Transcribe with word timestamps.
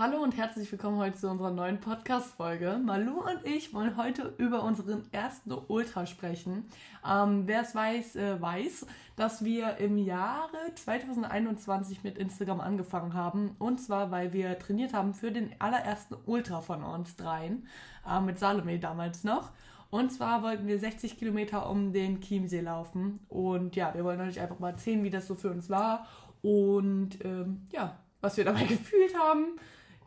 Hallo 0.00 0.22
und 0.22 0.36
herzlich 0.36 0.70
willkommen 0.70 0.98
heute 0.98 1.18
zu 1.18 1.28
unserer 1.28 1.50
neuen 1.50 1.80
Podcast-Folge. 1.80 2.80
Malu 2.80 3.18
und 3.18 3.44
ich 3.44 3.74
wollen 3.74 3.96
heute 3.96 4.32
über 4.38 4.62
unseren 4.62 5.02
ersten 5.10 5.50
Ultra 5.66 6.06
sprechen. 6.06 6.66
Ähm, 7.04 7.48
Wer 7.48 7.62
es 7.62 7.74
weiß, 7.74 8.14
äh, 8.14 8.40
weiß, 8.40 8.86
dass 9.16 9.44
wir 9.44 9.78
im 9.78 9.98
Jahre 9.98 10.56
2021 10.72 12.04
mit 12.04 12.16
Instagram 12.16 12.60
angefangen 12.60 13.14
haben. 13.14 13.56
Und 13.58 13.80
zwar, 13.80 14.12
weil 14.12 14.32
wir 14.32 14.56
trainiert 14.60 14.94
haben 14.94 15.14
für 15.14 15.32
den 15.32 15.52
allerersten 15.58 16.14
Ultra 16.26 16.60
von 16.60 16.84
uns 16.84 17.16
dreien. 17.16 17.66
Äh, 18.08 18.20
mit 18.20 18.38
Salome 18.38 18.78
damals 18.78 19.24
noch. 19.24 19.50
Und 19.90 20.12
zwar 20.12 20.44
wollten 20.44 20.68
wir 20.68 20.78
60 20.78 21.18
Kilometer 21.18 21.68
um 21.68 21.92
den 21.92 22.20
Chiemsee 22.20 22.60
laufen. 22.60 23.18
Und 23.28 23.74
ja, 23.74 23.92
wir 23.94 24.04
wollen 24.04 24.20
euch 24.20 24.38
einfach 24.38 24.60
mal 24.60 24.70
erzählen, 24.70 25.02
wie 25.02 25.10
das 25.10 25.26
so 25.26 25.34
für 25.34 25.50
uns 25.50 25.68
war. 25.68 26.06
Und 26.42 27.18
ähm, 27.24 27.66
ja, 27.72 27.98
was 28.20 28.36
wir 28.36 28.44
dabei 28.44 28.62
gefühlt 28.68 29.18
haben. 29.18 29.58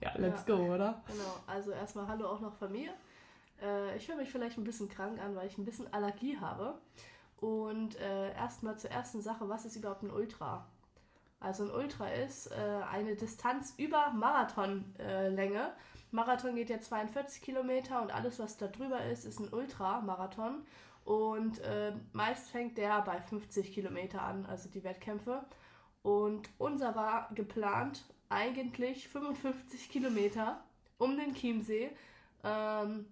Ja, 0.02 0.12
let's 0.16 0.46
ja. 0.48 0.56
go, 0.56 0.74
oder? 0.74 1.02
Genau, 1.08 1.36
also 1.48 1.72
erstmal 1.72 2.08
Hallo 2.08 2.28
auch 2.28 2.42
noch 2.42 2.54
von 2.56 2.72
mir. 2.72 2.92
Äh, 3.62 3.96
ich 3.98 4.08
höre 4.08 4.16
mich 4.16 4.30
vielleicht 4.30 4.58
ein 4.58 4.64
bisschen 4.64 4.90
krank 4.90 5.22
an, 5.22 5.36
weil 5.36 5.48
ich 5.48 5.58
ein 5.58 5.66
bisschen 5.66 5.92
Allergie 5.94 6.38
habe. 6.40 6.80
Und 7.40 8.00
äh, 8.00 8.34
erstmal 8.34 8.78
zur 8.78 8.92
ersten 8.92 9.22
Sache, 9.22 9.48
was 9.48 9.66
ist 9.66 9.76
überhaupt 9.76 10.04
ein 10.04 10.12
Ultra? 10.12 10.66
Also 11.40 11.64
ein 11.64 11.72
Ultra 11.72 12.08
ist 12.08 12.52
äh, 12.52 12.82
eine 12.92 13.16
Distanz 13.16 13.74
über 13.78 14.12
Marathonlänge. 14.12 15.60
Äh, 15.60 15.72
Marathon 16.12 16.56
geht 16.56 16.70
ja 16.70 16.80
42 16.80 17.42
Kilometer 17.42 18.02
und 18.02 18.14
alles, 18.14 18.38
was 18.38 18.58
da 18.58 18.68
drüber 18.68 19.04
ist, 19.06 19.26
ist 19.26 19.40
ein 19.40 19.52
Ultramarathon. 19.52 20.66
Und 21.04 21.60
äh, 21.62 21.94
meist 22.14 22.50
fängt 22.52 22.78
der 22.78 23.02
bei 23.02 23.20
50 23.20 23.74
Kilometer 23.74 24.22
an, 24.22 24.46
also 24.46 24.70
die 24.70 24.84
Wettkämpfe. 24.84 25.44
Und 26.04 26.50
unser 26.58 26.96
war 26.96 27.30
geplant 27.36 28.06
eigentlich 28.30 29.08
55 29.08 29.90
Kilometer 29.90 30.64
um 30.98 31.18
den 31.18 31.34
Chiemsee. 31.34 31.92
Ähm, 32.44 33.06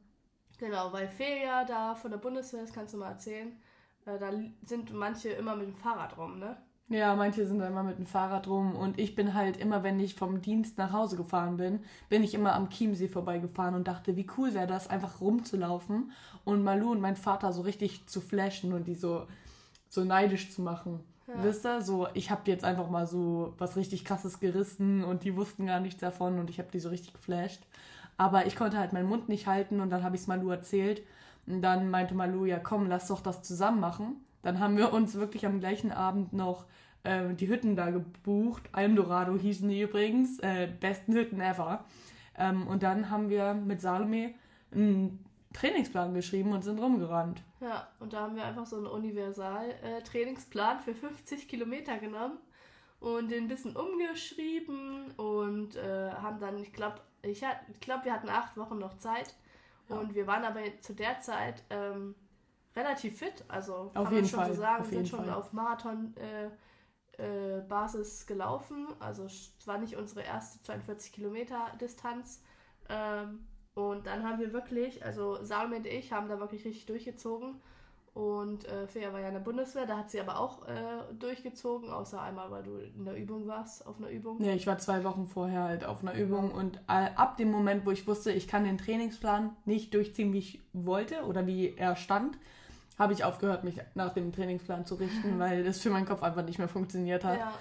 genau, 0.58 0.92
weil 0.92 1.08
Feria 1.08 1.66
da 1.66 1.96
von 1.96 2.12
der 2.12 2.18
Bundeswehr, 2.18 2.62
das 2.62 2.73
kannst 2.73 2.94
du 2.94 2.98
mal 2.98 3.12
erzählen, 3.12 3.59
äh, 4.06 4.18
da 4.18 4.31
sind 4.66 4.94
manche 4.94 5.30
immer 5.30 5.56
mit 5.56 5.68
dem 5.68 5.76
Fahrrad 5.76 6.18
rum, 6.18 6.40
ne? 6.40 6.58
Ja, 6.92 7.16
manche 7.16 7.46
sind 7.46 7.62
immer 7.62 7.84
mit 7.84 8.00
dem 8.00 8.08
Fahrrad 8.08 8.48
rum 8.48 8.76
und 8.76 8.98
ich 8.98 9.14
bin 9.14 9.36
halt 9.36 9.58
immer, 9.58 9.84
wenn 9.84 10.00
ich 10.00 10.16
vom 10.16 10.42
Dienst 10.42 10.80
nach 10.80 10.92
Hause 10.92 11.18
gefahren 11.18 11.58
bin, 11.58 11.81
bin 12.09 12.24
ich 12.24 12.34
immer 12.34 12.56
am 12.56 12.72
Chiemsee 12.72 13.08
vorbeigefahren 13.08 13.76
und 13.76 13.88
dachte, 13.88 14.16
wie 14.16 14.26
cool 14.38 14.56
wäre 14.56 14.66
das, 14.66 14.88
einfach 14.88 15.22
rumzulaufen 15.22 16.12
und 16.46 16.64
Malu 16.64 16.90
und 16.92 17.00
mein 17.00 17.16
Vater 17.16 17.53
so 17.53 17.62
richtig 17.62 18.08
zu 18.08 18.22
flashen 18.22 18.74
und 18.74 18.88
die 18.88 18.96
so, 18.96 19.28
so 19.88 20.03
neidisch 20.03 20.52
zu 20.52 20.64
machen. 20.64 21.03
Ja. 21.30 21.44
Wisst 21.44 21.66
ihr? 21.66 21.81
So, 21.81 22.08
ich 22.13 22.31
habe 22.31 22.41
jetzt 22.45 22.63
einfach 22.63 22.89
mal 22.89 23.05
so 23.05 23.53
was 23.58 23.75
richtig 23.75 24.03
krasses 24.03 24.39
gerissen 24.39 25.03
und 25.03 25.23
die 25.23 25.35
wussten 25.35 25.67
gar 25.67 25.80
nichts 25.80 26.02
davon 26.02 26.39
und 26.39 26.49
ich 26.49 26.59
habe 26.59 26.69
die 26.72 26.80
so 26.80 26.89
richtig 26.89 27.13
geflasht. 27.13 27.61
Aber 28.17 28.45
ich 28.47 28.55
konnte 28.55 28.77
halt 28.77 28.94
meinen 28.94 29.08
Mund 29.08 29.30
nicht 29.30 29.47
halten 29.47 29.80
und 29.80 29.89
dann 29.91 30.03
habe 30.03 30.16
ich 30.16 30.23
es 30.23 30.27
Malu 30.27 30.50
erzählt. 30.50 31.03
Und 31.47 31.61
dann 31.61 31.89
meinte 31.89 32.16
Malu, 32.16 32.45
ja 32.45 32.59
komm, 32.59 32.88
lass 32.88 33.07
doch 33.07 33.22
das 33.22 33.44
zusammen 33.44 33.80
machen. 33.80 34.17
Dann 34.41 34.59
haben 34.59 34.77
wir 34.77 34.91
uns 34.91 35.16
wirklich 35.16 35.45
am 35.45 35.59
gleichen 35.59 35.91
Abend 35.91 36.33
noch 36.33 36.66
äh, 37.03 37.33
die 37.33 37.47
Hütten 37.47 37.75
da 37.75 37.91
gebucht. 37.91 38.63
Almdorado 38.72 39.38
hießen 39.38 39.69
die 39.69 39.81
übrigens. 39.81 40.39
Äh, 40.39 40.67
besten 40.80 41.13
Hütten 41.13 41.39
ever. 41.41 41.85
Ähm, 42.38 42.67
und 42.67 42.83
dann 42.83 43.09
haben 43.09 43.30
wir 43.30 43.53
mit 43.53 43.81
Salome 43.81 44.33
ein 44.73 45.19
Trainingsplan 45.53 46.14
geschrieben 46.14 46.53
und 46.53 46.64
sind 46.64 46.80
rumgerannt. 46.80 47.42
Ja, 47.59 47.88
und 48.00 48.14
da 48.14 48.22
haben 48.22 48.36
wir 48.36 48.45
einfach 48.45 48.66
so 48.66 48.78
einen 48.78 48.86
Universal-Trainingsplan 48.86 50.78
äh, 50.78 50.81
für 50.81 50.94
50 50.94 51.47
Kilometer 51.47 51.97
genommen 51.97 52.38
und 53.00 53.31
den 53.31 53.45
ein 53.45 53.47
bisschen 53.47 53.75
umgeschrieben 53.75 55.11
und 55.11 55.75
äh, 55.75 56.11
haben 56.11 56.39
dann, 56.39 56.58
ich 56.61 56.73
glaube, 56.73 57.02
ich, 57.23 57.44
ich 57.67 57.80
glaube, 57.80 58.06
wir 58.06 58.14
hatten 58.14 58.30
acht 58.30 58.58
Wochen 58.58 58.78
noch 58.78 58.97
Zeit 58.97 59.33
ja. 59.89 59.97
und 59.97 60.14
wir 60.14 60.28
waren 60.28 60.44
aber 60.44 60.61
zu 60.81 60.94
der 60.94 61.19
Zeit 61.19 61.63
ähm, 61.69 62.13
relativ 62.75 63.17
fit, 63.17 63.44
also 63.47 63.73
auf 63.73 63.94
kann 63.94 64.13
man 64.13 64.25
schon 64.25 64.40
Fall. 64.40 64.53
so 64.53 64.62
sagen, 64.62 64.84
auf 64.84 64.90
sind 64.90 65.07
schon 65.09 65.25
Fall. 65.25 65.34
auf 65.34 65.51
Marathon 65.51 66.13
äh, 66.18 67.57
äh, 67.57 67.62
Basis 67.62 68.28
gelaufen, 68.28 68.88
also 69.00 69.25
es 69.25 69.51
war 69.66 69.79
nicht 69.79 69.95
unsere 69.95 70.22
erste 70.22 70.62
42 70.62 71.12
Kilometer 71.12 71.72
Distanz. 71.81 72.44
Ähm, 72.88 73.47
und 73.88 74.06
dann 74.06 74.23
haben 74.23 74.40
wir 74.40 74.53
wirklich, 74.53 75.03
also 75.06 75.44
Salome 75.44 75.78
und 75.78 75.88
ich 75.88 76.12
haben 76.12 76.28
da 76.28 76.40
wirklich 76.40 76.66
richtig 76.66 76.85
durchgezogen. 76.85 77.56
Und 78.13 78.66
äh, 78.66 78.88
Fea 78.88 79.13
war 79.13 79.22
ja 79.22 79.28
in 79.28 79.34
der 79.34 79.40
Bundeswehr, 79.40 79.85
da 79.85 79.97
hat 79.97 80.09
sie 80.09 80.19
aber 80.19 80.40
auch 80.40 80.67
äh, 80.67 80.73
durchgezogen, 81.19 81.89
außer 81.89 82.19
einmal, 82.22 82.51
weil 82.51 82.63
du 82.63 82.78
in 82.78 83.06
der 83.06 83.16
Übung 83.16 83.47
warst, 83.47 83.85
auf 83.85 83.97
einer 83.97 84.09
Übung. 84.09 84.38
Nee, 84.39 84.56
ich 84.56 84.68
war 84.68 84.78
zwei 84.79 85.03
Wochen 85.03 85.28
vorher 85.28 85.63
halt 85.63 85.85
auf 85.85 86.01
einer 86.01 86.16
Übung 86.16 86.51
und 86.51 86.78
äh, 86.88 87.12
ab 87.16 87.38
dem 87.38 87.51
Moment, 87.51 87.85
wo 87.85 87.91
ich 87.91 88.07
wusste, 88.07 88.31
ich 88.31 88.47
kann 88.47 88.63
den 88.63 88.78
Trainingsplan 88.78 89.56
nicht 89.66 89.94
durchziehen, 89.94 90.34
wie 90.34 90.39
ich 90.39 90.62
wollte 90.73 91.23
oder 91.23 91.45
wie 91.45 91.75
er 91.78 91.95
stand, 91.95 92.38
habe 92.97 93.13
ich 93.13 93.23
aufgehört, 93.23 93.63
mich 93.63 93.79
nach 93.95 94.13
dem 94.13 94.34
Trainingsplan 94.34 94.85
zu 94.85 94.95
richten, 94.95 95.39
weil 95.39 95.63
das 95.63 95.79
für 95.79 95.91
meinen 95.91 96.07
Kopf 96.07 96.23
einfach 96.23 96.44
nicht 96.44 96.57
mehr 96.57 96.68
funktioniert 96.68 97.23
hat. 97.23 97.38
Ja. 97.38 97.53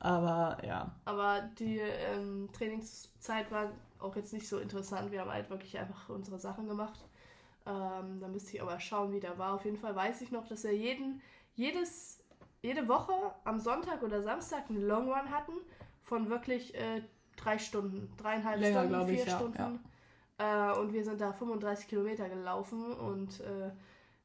Aber 0.00 0.58
ja. 0.66 0.90
Aber 1.04 1.42
die 1.58 1.78
ähm, 1.78 2.48
Trainingszeit 2.52 3.50
war 3.52 3.70
auch 4.02 4.16
jetzt 4.16 4.32
nicht 4.32 4.48
so 4.48 4.58
interessant. 4.58 5.10
Wir 5.10 5.20
haben 5.20 5.32
halt 5.32 5.50
wirklich 5.50 5.78
einfach 5.78 6.08
unsere 6.08 6.38
Sachen 6.38 6.68
gemacht. 6.68 7.00
Ähm, 7.66 8.20
da 8.20 8.28
müsste 8.28 8.56
ich 8.56 8.62
aber 8.62 8.80
schauen, 8.80 9.12
wie 9.12 9.20
der 9.20 9.38
war. 9.38 9.54
Auf 9.54 9.64
jeden 9.64 9.76
Fall 9.78 9.94
weiß 9.94 10.20
ich 10.22 10.32
noch, 10.32 10.46
dass 10.46 10.64
wir 10.64 10.76
jeden, 10.76 11.20
jedes, 11.54 12.22
jede 12.60 12.88
Woche 12.88 13.14
am 13.44 13.58
Sonntag 13.58 14.02
oder 14.02 14.22
Samstag 14.22 14.68
einen 14.68 14.82
Long 14.82 15.08
Run 15.08 15.30
hatten 15.30 15.52
von 16.02 16.28
wirklich 16.28 16.74
äh, 16.74 17.02
drei 17.36 17.58
Stunden, 17.58 18.12
dreieinhalb 18.16 18.60
Länger, 18.60 18.84
Stunden, 18.84 19.06
vier 19.06 19.26
ich, 19.26 19.32
Stunden. 19.32 19.80
Ja. 20.38 20.72
Äh, 20.72 20.78
und 20.78 20.92
wir 20.92 21.04
sind 21.04 21.20
da 21.20 21.32
35 21.32 21.88
Kilometer 21.88 22.28
gelaufen 22.28 22.92
und 22.92 23.40
äh, 23.40 23.70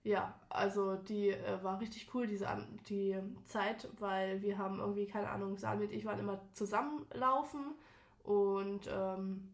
ja, 0.03 0.33
also 0.49 0.95
die 0.95 1.29
äh, 1.29 1.61
war 1.63 1.79
richtig 1.79 2.13
cool, 2.13 2.27
diese 2.27 2.47
die 2.87 3.17
Zeit, 3.43 3.89
weil 3.99 4.41
wir 4.41 4.57
haben 4.57 4.79
irgendwie, 4.79 5.05
keine 5.05 5.29
Ahnung, 5.29 5.57
Sami 5.57 5.85
und 5.85 5.91
ich 5.91 6.05
waren 6.05 6.19
immer 6.19 6.41
zusammenlaufen 6.53 7.75
und 8.23 8.89
ähm, 8.89 9.53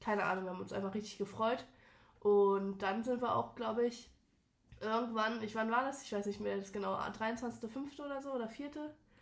keine 0.00 0.24
Ahnung, 0.24 0.44
wir 0.44 0.50
haben 0.52 0.60
uns 0.60 0.72
einfach 0.72 0.94
richtig 0.94 1.18
gefreut. 1.18 1.64
Und 2.20 2.78
dann 2.78 3.02
sind 3.02 3.22
wir 3.22 3.34
auch, 3.34 3.54
glaube 3.54 3.86
ich, 3.86 4.10
irgendwann, 4.80 5.42
ich 5.42 5.54
wann 5.54 5.70
war 5.70 5.84
das? 5.84 6.02
Ich 6.02 6.12
weiß 6.12 6.26
nicht 6.26 6.40
mehr 6.40 6.56
das 6.56 6.72
genau, 6.72 6.94
23.05. 6.94 8.04
oder 8.04 8.20
so 8.20 8.32
oder 8.32 8.48
4. 8.48 8.70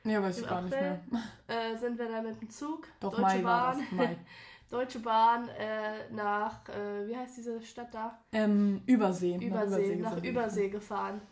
Ja, 0.05 0.23
weiß 0.23 0.41
ich 0.41 0.49
gar 0.49 0.63
nicht 0.63 0.71
mehr. 0.71 1.01
Äh, 1.49 1.77
sind 1.77 1.99
wir 1.99 2.09
dann 2.09 2.25
mit 2.25 2.41
dem 2.41 2.51
Zug, 2.51 2.87
Doch, 3.01 3.11
Deutsche 3.11 3.23
Mai 3.23 3.39
Bahn. 3.43 3.87
Deutsche 4.71 5.01
Bahn 5.01 5.49
äh, 5.49 6.11
nach, 6.11 6.69
äh, 6.69 7.09
wie 7.09 7.17
heißt 7.17 7.39
diese 7.39 7.63
Stadt 7.63 7.93
da? 7.95 8.19
Ähm, 8.33 8.83
Übersee. 8.87 9.37
Übersee, 9.37 9.49
nach 9.49 9.67
Übersee, 9.67 9.97
nach 9.97 10.23
Übersee 10.23 10.69
gefahren. 10.69 11.23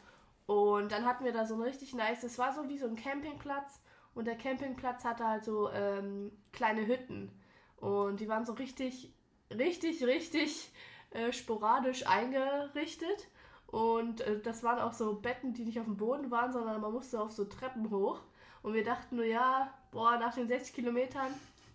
Und 0.46 0.92
dann 0.92 1.04
hatten 1.04 1.24
wir 1.24 1.32
da 1.32 1.44
so 1.44 1.54
ein 1.54 1.62
richtig 1.62 1.94
nice, 1.94 2.22
es 2.22 2.38
war 2.38 2.54
so 2.54 2.68
wie 2.68 2.78
so 2.78 2.86
ein 2.86 2.96
Campingplatz 2.96 3.80
und 4.14 4.26
der 4.26 4.36
Campingplatz 4.36 5.04
hatte 5.04 5.26
halt 5.26 5.44
so 5.44 5.70
ähm, 5.70 6.32
kleine 6.52 6.86
Hütten. 6.86 7.30
Und 7.76 8.20
die 8.20 8.28
waren 8.28 8.46
so 8.46 8.54
richtig 8.54 9.12
richtig, 9.50 10.02
richtig 10.04 10.70
äh, 11.10 11.32
sporadisch 11.32 12.06
eingerichtet. 12.06 13.28
Und 13.66 14.20
äh, 14.20 14.40
das 14.40 14.62
waren 14.62 14.78
auch 14.78 14.92
so 14.92 15.14
Betten, 15.14 15.52
die 15.54 15.64
nicht 15.64 15.78
auf 15.78 15.86
dem 15.86 15.96
Boden 15.96 16.30
waren, 16.30 16.52
sondern 16.52 16.80
man 16.80 16.92
musste 16.92 17.20
auf 17.20 17.32
so 17.32 17.44
Treppen 17.44 17.90
hoch. 17.90 18.20
Und 18.62 18.74
wir 18.74 18.84
dachten 18.84 19.16
nur, 19.16 19.24
ja, 19.24 19.72
boah, 19.90 20.18
nach 20.18 20.34
den 20.34 20.48
60 20.48 20.74
Kilometern, 20.74 21.32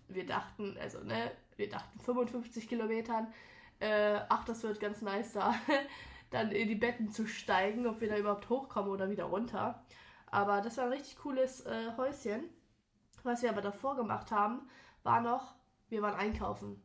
wir 0.07 0.25
dachten, 0.25 0.77
also, 0.79 0.99
ne, 1.03 1.31
wir 1.55 1.69
dachten 1.69 1.99
55 1.99 2.67
Kilometern, 2.67 3.33
äh, 3.79 4.19
ach, 4.29 4.43
das 4.45 4.63
wird 4.63 4.79
ganz 4.79 5.01
nice 5.01 5.33
da, 5.33 5.55
dann 6.31 6.51
in 6.51 6.67
die 6.67 6.75
Betten 6.75 7.11
zu 7.11 7.27
steigen, 7.27 7.88
ob 7.88 8.01
wir 8.01 8.09
da 8.09 8.17
überhaupt 8.17 8.49
hochkommen 8.49 8.91
oder 8.91 9.09
wieder 9.09 9.25
runter. 9.25 9.83
Aber 10.27 10.61
das 10.61 10.77
war 10.77 10.85
ein 10.85 10.93
richtig 10.93 11.17
cooles 11.17 11.61
äh, 11.65 11.91
Häuschen. 11.97 12.43
Was 13.23 13.41
wir 13.41 13.49
aber 13.49 13.61
davor 13.61 13.95
gemacht 13.95 14.31
haben, 14.31 14.67
war 15.03 15.21
noch, 15.21 15.55
wir 15.89 16.01
waren 16.01 16.15
einkaufen. 16.15 16.81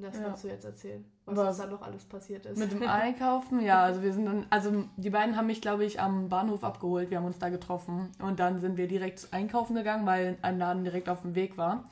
Das 0.00 0.16
ja. 0.16 0.22
kannst 0.24 0.44
du 0.44 0.48
jetzt 0.48 0.64
erzählen, 0.64 1.04
was, 1.26 1.36
was 1.36 1.58
da 1.58 1.66
noch 1.66 1.82
alles 1.82 2.04
passiert 2.04 2.46
ist. 2.46 2.58
Mit 2.58 2.72
dem 2.72 2.82
Einkaufen, 2.88 3.60
ja, 3.60 3.82
also 3.82 4.02
wir 4.02 4.12
sind 4.12 4.26
dann, 4.26 4.46
also 4.50 4.84
die 4.96 5.10
beiden 5.10 5.36
haben 5.36 5.46
mich, 5.46 5.60
glaube 5.60 5.84
ich, 5.84 6.00
am 6.00 6.28
Bahnhof 6.28 6.64
abgeholt, 6.64 7.10
wir 7.10 7.18
haben 7.18 7.26
uns 7.26 7.38
da 7.38 7.48
getroffen 7.48 8.10
und 8.22 8.40
dann 8.40 8.60
sind 8.60 8.76
wir 8.76 8.88
direkt 8.88 9.28
einkaufen 9.32 9.74
gegangen, 9.74 10.06
weil 10.06 10.38
ein 10.42 10.58
Laden 10.58 10.84
direkt 10.84 11.08
auf 11.08 11.22
dem 11.22 11.34
Weg 11.34 11.56
war. 11.56 11.84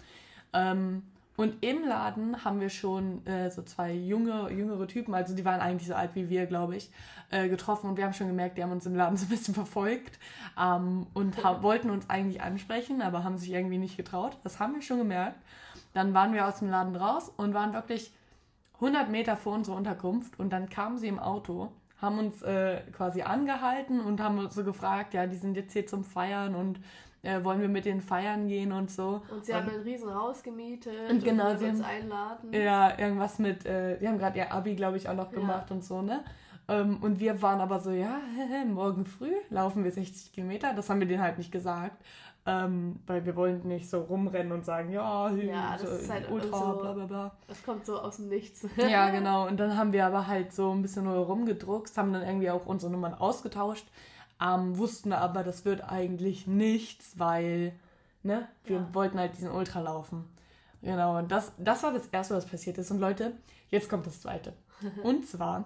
Ähm, 0.53 1.03
und 1.39 1.63
im 1.63 1.85
Laden 1.85 2.45
haben 2.45 2.61
wir 2.61 2.69
schon 2.69 3.25
äh, 3.25 3.49
so 3.49 3.63
zwei 3.63 3.93
junge, 3.93 4.51
jüngere 4.51 4.89
Typen, 4.89 5.15
also 5.15 5.37
die 5.37 5.45
waren 5.45 5.61
eigentlich 5.61 5.87
so 5.87 5.95
alt 5.95 6.11
wie 6.15 6.29
wir, 6.29 6.47
glaube 6.47 6.75
ich, 6.75 6.91
äh, 7.31 7.49
getroffen 7.49 7.91
und 7.91 7.97
wir 7.97 8.05
haben 8.05 8.13
schon 8.13 8.27
gemerkt, 8.27 8.59
die 8.59 8.63
haben 8.65 8.73
uns 8.73 8.87
im 8.87 8.97
Laden 8.97 9.17
so 9.17 9.27
ein 9.27 9.29
bisschen 9.29 9.55
verfolgt 9.55 10.19
ähm, 10.61 11.07
und 11.15 11.37
wollten 11.63 11.91
uns 11.91 12.11
eigentlich 12.11 12.43
ansprechen, 12.43 13.03
aber 13.03 13.23
haben 13.23 13.39
sich 13.39 13.53
irgendwie 13.53 13.79
nicht 13.79 13.97
getraut. 13.97 14.37
Das 14.43 14.59
haben 14.59 14.75
wir 14.75 14.83
schon 14.83 14.99
gemerkt. 14.99 15.39
Dann 15.95 16.15
waren 16.15 16.33
wir 16.33 16.47
aus 16.47 16.59
dem 16.61 16.71
Laden 16.71 16.95
raus 16.97 17.33
und 17.37 17.55
waren 17.55 17.73
wirklich 17.73 18.13
100 18.75 19.11
Meter 19.11 19.37
vor 19.37 19.55
unserer 19.55 19.77
Unterkunft 19.77 20.39
und 20.39 20.53
dann 20.53 20.69
kamen 20.69 20.99
sie 20.99 21.09
im 21.09 21.19
Auto, 21.19 21.73
haben 22.01 22.19
uns 22.19 22.43
äh, 22.43 22.81
quasi 22.93 23.23
angehalten 23.23 24.01
und 24.01 24.21
haben 24.21 24.39
uns 24.39 24.55
so 24.55 24.63
gefragt, 24.65 25.15
ja, 25.15 25.27
die 25.27 25.37
sind 25.37 25.57
jetzt 25.57 25.73
hier 25.73 25.87
zum 25.87 26.05
Feiern 26.05 26.55
und 26.55 26.79
äh, 27.23 27.43
wollen 27.43 27.61
wir 27.61 27.69
mit 27.69 27.85
denen 27.85 28.01
feiern 28.01 28.47
gehen 28.47 28.71
und 28.71 28.91
so. 28.91 29.23
Und 29.31 29.45
sie 29.45 29.53
haben 29.55 29.69
ein 29.69 29.81
riesen 29.81 30.15
Haus 30.15 30.43
gemietet 30.45 31.11
und 31.11 31.25
genau, 31.25 31.51
und 31.51 31.59
sie 31.59 31.67
uns 31.67 31.83
haben, 31.83 31.91
einladen. 31.91 32.53
Ja, 32.53 32.97
irgendwas 32.97 33.41
mit, 33.41 33.67
äh, 33.67 33.99
die 33.99 34.07
haben 34.07 34.19
gerade 34.19 34.39
ihr 34.39 34.53
Abi, 34.53 34.77
glaube 34.77 34.97
ich, 34.97 35.09
auch 35.09 35.15
noch 35.17 35.33
gemacht 35.33 35.71
Ja. 35.71 35.75
und 35.77 35.85
so, 35.85 36.01
ne? 36.03 36.23
Ähm, 36.69 36.99
und 37.03 37.19
wir 37.19 37.41
waren 37.43 37.61
aber 37.61 37.81
so, 37.81 37.91
ja, 37.91 38.21
morgen 38.69 39.07
früh 39.07 39.33
laufen 39.51 39.83
wir 39.83 39.91
60 39.91 40.33
Kilometer. 40.33 40.75
Das 40.75 40.89
haben 40.91 41.01
wir 41.01 41.09
denen 41.09 41.23
halt 41.23 41.39
nicht 41.39 41.51
gesagt. 41.51 41.97
Ähm, 42.51 43.01
weil 43.07 43.27
wir 43.27 43.37
wollten 43.37 43.69
nicht 43.69 43.91
so 43.91 44.01
rumrennen 44.01 44.53
und 44.53 44.65
sagen, 44.65 44.91
ja, 44.91 45.29
Ja, 45.31 45.73
das 45.73 45.83
so 45.83 45.97
ist 45.97 46.11
halt 46.11 46.31
Ultra, 46.31 46.57
so- 46.73 46.79
bla 46.81 46.93
bla 46.95 47.05
bla. 47.05 47.37
Das 47.47 47.63
kommt 47.63 47.85
so 47.85 47.99
aus 48.01 48.17
dem 48.17 48.29
Nichts. 48.29 48.65
Ja, 48.77 49.11
genau. 49.19 49.47
Und 49.47 49.59
dann 49.61 49.77
haben 49.77 49.93
wir 49.93 50.07
aber 50.07 50.27
halt 50.27 50.55
so 50.55 50.73
ein 50.73 50.81
bisschen 50.81 51.05
nur 51.05 51.17
rumgedruckst, 51.27 51.99
haben 51.99 52.13
dann 52.13 52.23
irgendwie 52.23 52.51
auch 52.51 52.65
unsere 52.65 52.91
Nummern 52.91 53.13
ausgetauscht, 53.13 53.87
ähm, 54.41 54.79
wussten 54.79 55.13
aber, 55.13 55.43
das 55.45 55.67
wird 55.67 55.83
eigentlich 55.91 56.47
nichts, 56.47 57.19
weil, 57.19 57.73
ne, 58.23 58.49
wir 58.65 58.77
Ja. 58.79 58.89
wollten 58.95 59.19
halt 59.19 59.35
diesen 59.37 59.51
Ultra 59.51 59.81
laufen. 59.81 60.25
Genau, 60.81 61.19
und 61.19 61.31
das, 61.31 61.53
das 61.59 61.83
war 61.83 61.93
das 61.93 62.07
Erste, 62.07 62.35
was 62.35 62.47
passiert 62.47 62.79
ist. 62.79 62.91
Und 62.91 63.01
Leute, 63.01 63.33
jetzt 63.69 63.91
kommt 63.91 64.07
das 64.07 64.23
Zweite. 64.23 64.55
Und 65.03 65.27
zwar, 65.27 65.65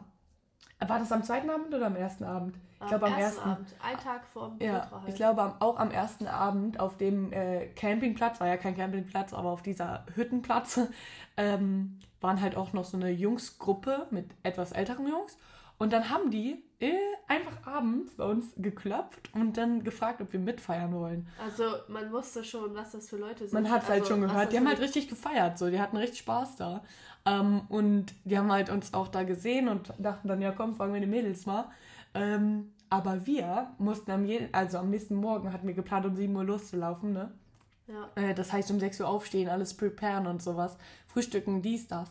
war 0.88 0.98
das 0.98 1.12
am 1.12 1.22
zweiten 1.22 1.50
Abend 1.50 1.74
oder 1.74 1.86
am 1.86 1.96
ersten 1.96 2.24
Abend? 2.24 2.56
Ich 2.80 2.88
glaube 2.88 3.06
am 3.06 3.14
ersten. 3.14 3.48
Abend. 3.48 3.68
Ein 3.80 3.96
Tag 3.98 4.26
vorm 4.26 4.56
Ja, 4.58 4.74
Ultra 4.74 5.00
halt. 5.00 5.08
ich 5.08 5.14
glaube 5.14 5.42
am, 5.42 5.54
auch 5.60 5.78
am 5.78 5.90
ersten 5.90 6.26
Abend 6.26 6.80
auf 6.80 6.96
dem 6.96 7.32
äh, 7.32 7.66
Campingplatz, 7.76 8.40
war 8.40 8.48
ja 8.48 8.56
kein 8.56 8.76
Campingplatz, 8.76 9.32
aber 9.32 9.50
auf 9.50 9.62
dieser 9.62 10.04
Hüttenplatz, 10.14 10.80
ähm, 11.36 11.98
waren 12.20 12.40
halt 12.40 12.56
auch 12.56 12.72
noch 12.72 12.84
so 12.84 12.96
eine 12.96 13.10
Jungsgruppe 13.10 14.06
mit 14.10 14.30
etwas 14.42 14.72
älteren 14.72 15.06
Jungs. 15.06 15.38
Und 15.78 15.92
dann 15.92 16.10
haben 16.10 16.30
die 16.30 16.62
äh, 16.82 16.98
einfach 17.28 17.64
abends 17.64 18.14
bei 18.16 18.24
uns 18.24 18.52
geklopft 18.56 19.30
und 19.34 19.56
dann 19.56 19.84
gefragt, 19.84 20.20
ob 20.20 20.32
wir 20.32 20.40
mitfeiern 20.40 20.92
wollen. 20.92 21.28
Also 21.42 21.64
man 21.86 22.10
wusste 22.12 22.42
schon, 22.42 22.74
was 22.74 22.90
das 22.90 23.08
für 23.08 23.16
Leute 23.16 23.46
sind. 23.46 23.52
Man 23.52 23.70
hat 23.70 23.84
es 23.84 23.88
halt 23.88 24.00
also, 24.02 24.14
schon 24.14 24.22
was 24.22 24.32
gehört. 24.32 24.52
Die 24.52 24.56
haben 24.56 24.66
halt 24.66 24.80
richtig 24.80 25.08
gefeiert, 25.08 25.58
so. 25.58 25.70
Die 25.70 25.80
hatten 25.80 25.96
richtig 25.96 26.18
Spaß 26.18 26.56
da. 26.56 26.82
Ähm, 27.24 27.62
und 27.68 28.06
die 28.24 28.36
haben 28.36 28.50
halt 28.50 28.68
uns 28.68 28.92
auch 28.94 29.06
da 29.06 29.22
gesehen 29.22 29.68
und 29.68 29.92
dachten 29.98 30.26
dann, 30.26 30.42
ja 30.42 30.50
komm, 30.50 30.74
fragen 30.74 30.92
wir 30.92 31.00
die 31.00 31.06
Mädels 31.06 31.46
mal. 31.46 31.66
Ähm, 32.14 32.72
aber 32.90 33.26
wir 33.26 33.70
mussten 33.78 34.10
am, 34.10 34.24
je 34.24 34.48
also 34.50 34.78
am 34.78 34.90
nächsten 34.90 35.14
Morgen 35.14 35.52
hatten 35.52 35.66
wir 35.66 35.74
geplant, 35.74 36.04
um 36.04 36.16
7 36.16 36.34
Uhr 36.34 36.44
loszulaufen, 36.44 37.12
ne? 37.12 37.32
Ja. 37.86 38.10
Äh, 38.16 38.34
das 38.34 38.52
heißt, 38.52 38.70
um 38.72 38.80
6 38.80 39.00
Uhr 39.00 39.08
aufstehen, 39.08 39.48
alles 39.48 39.74
preparen 39.74 40.26
und 40.26 40.42
sowas. 40.42 40.76
Frühstücken, 41.06 41.62
dies, 41.62 41.86
das. 41.86 42.10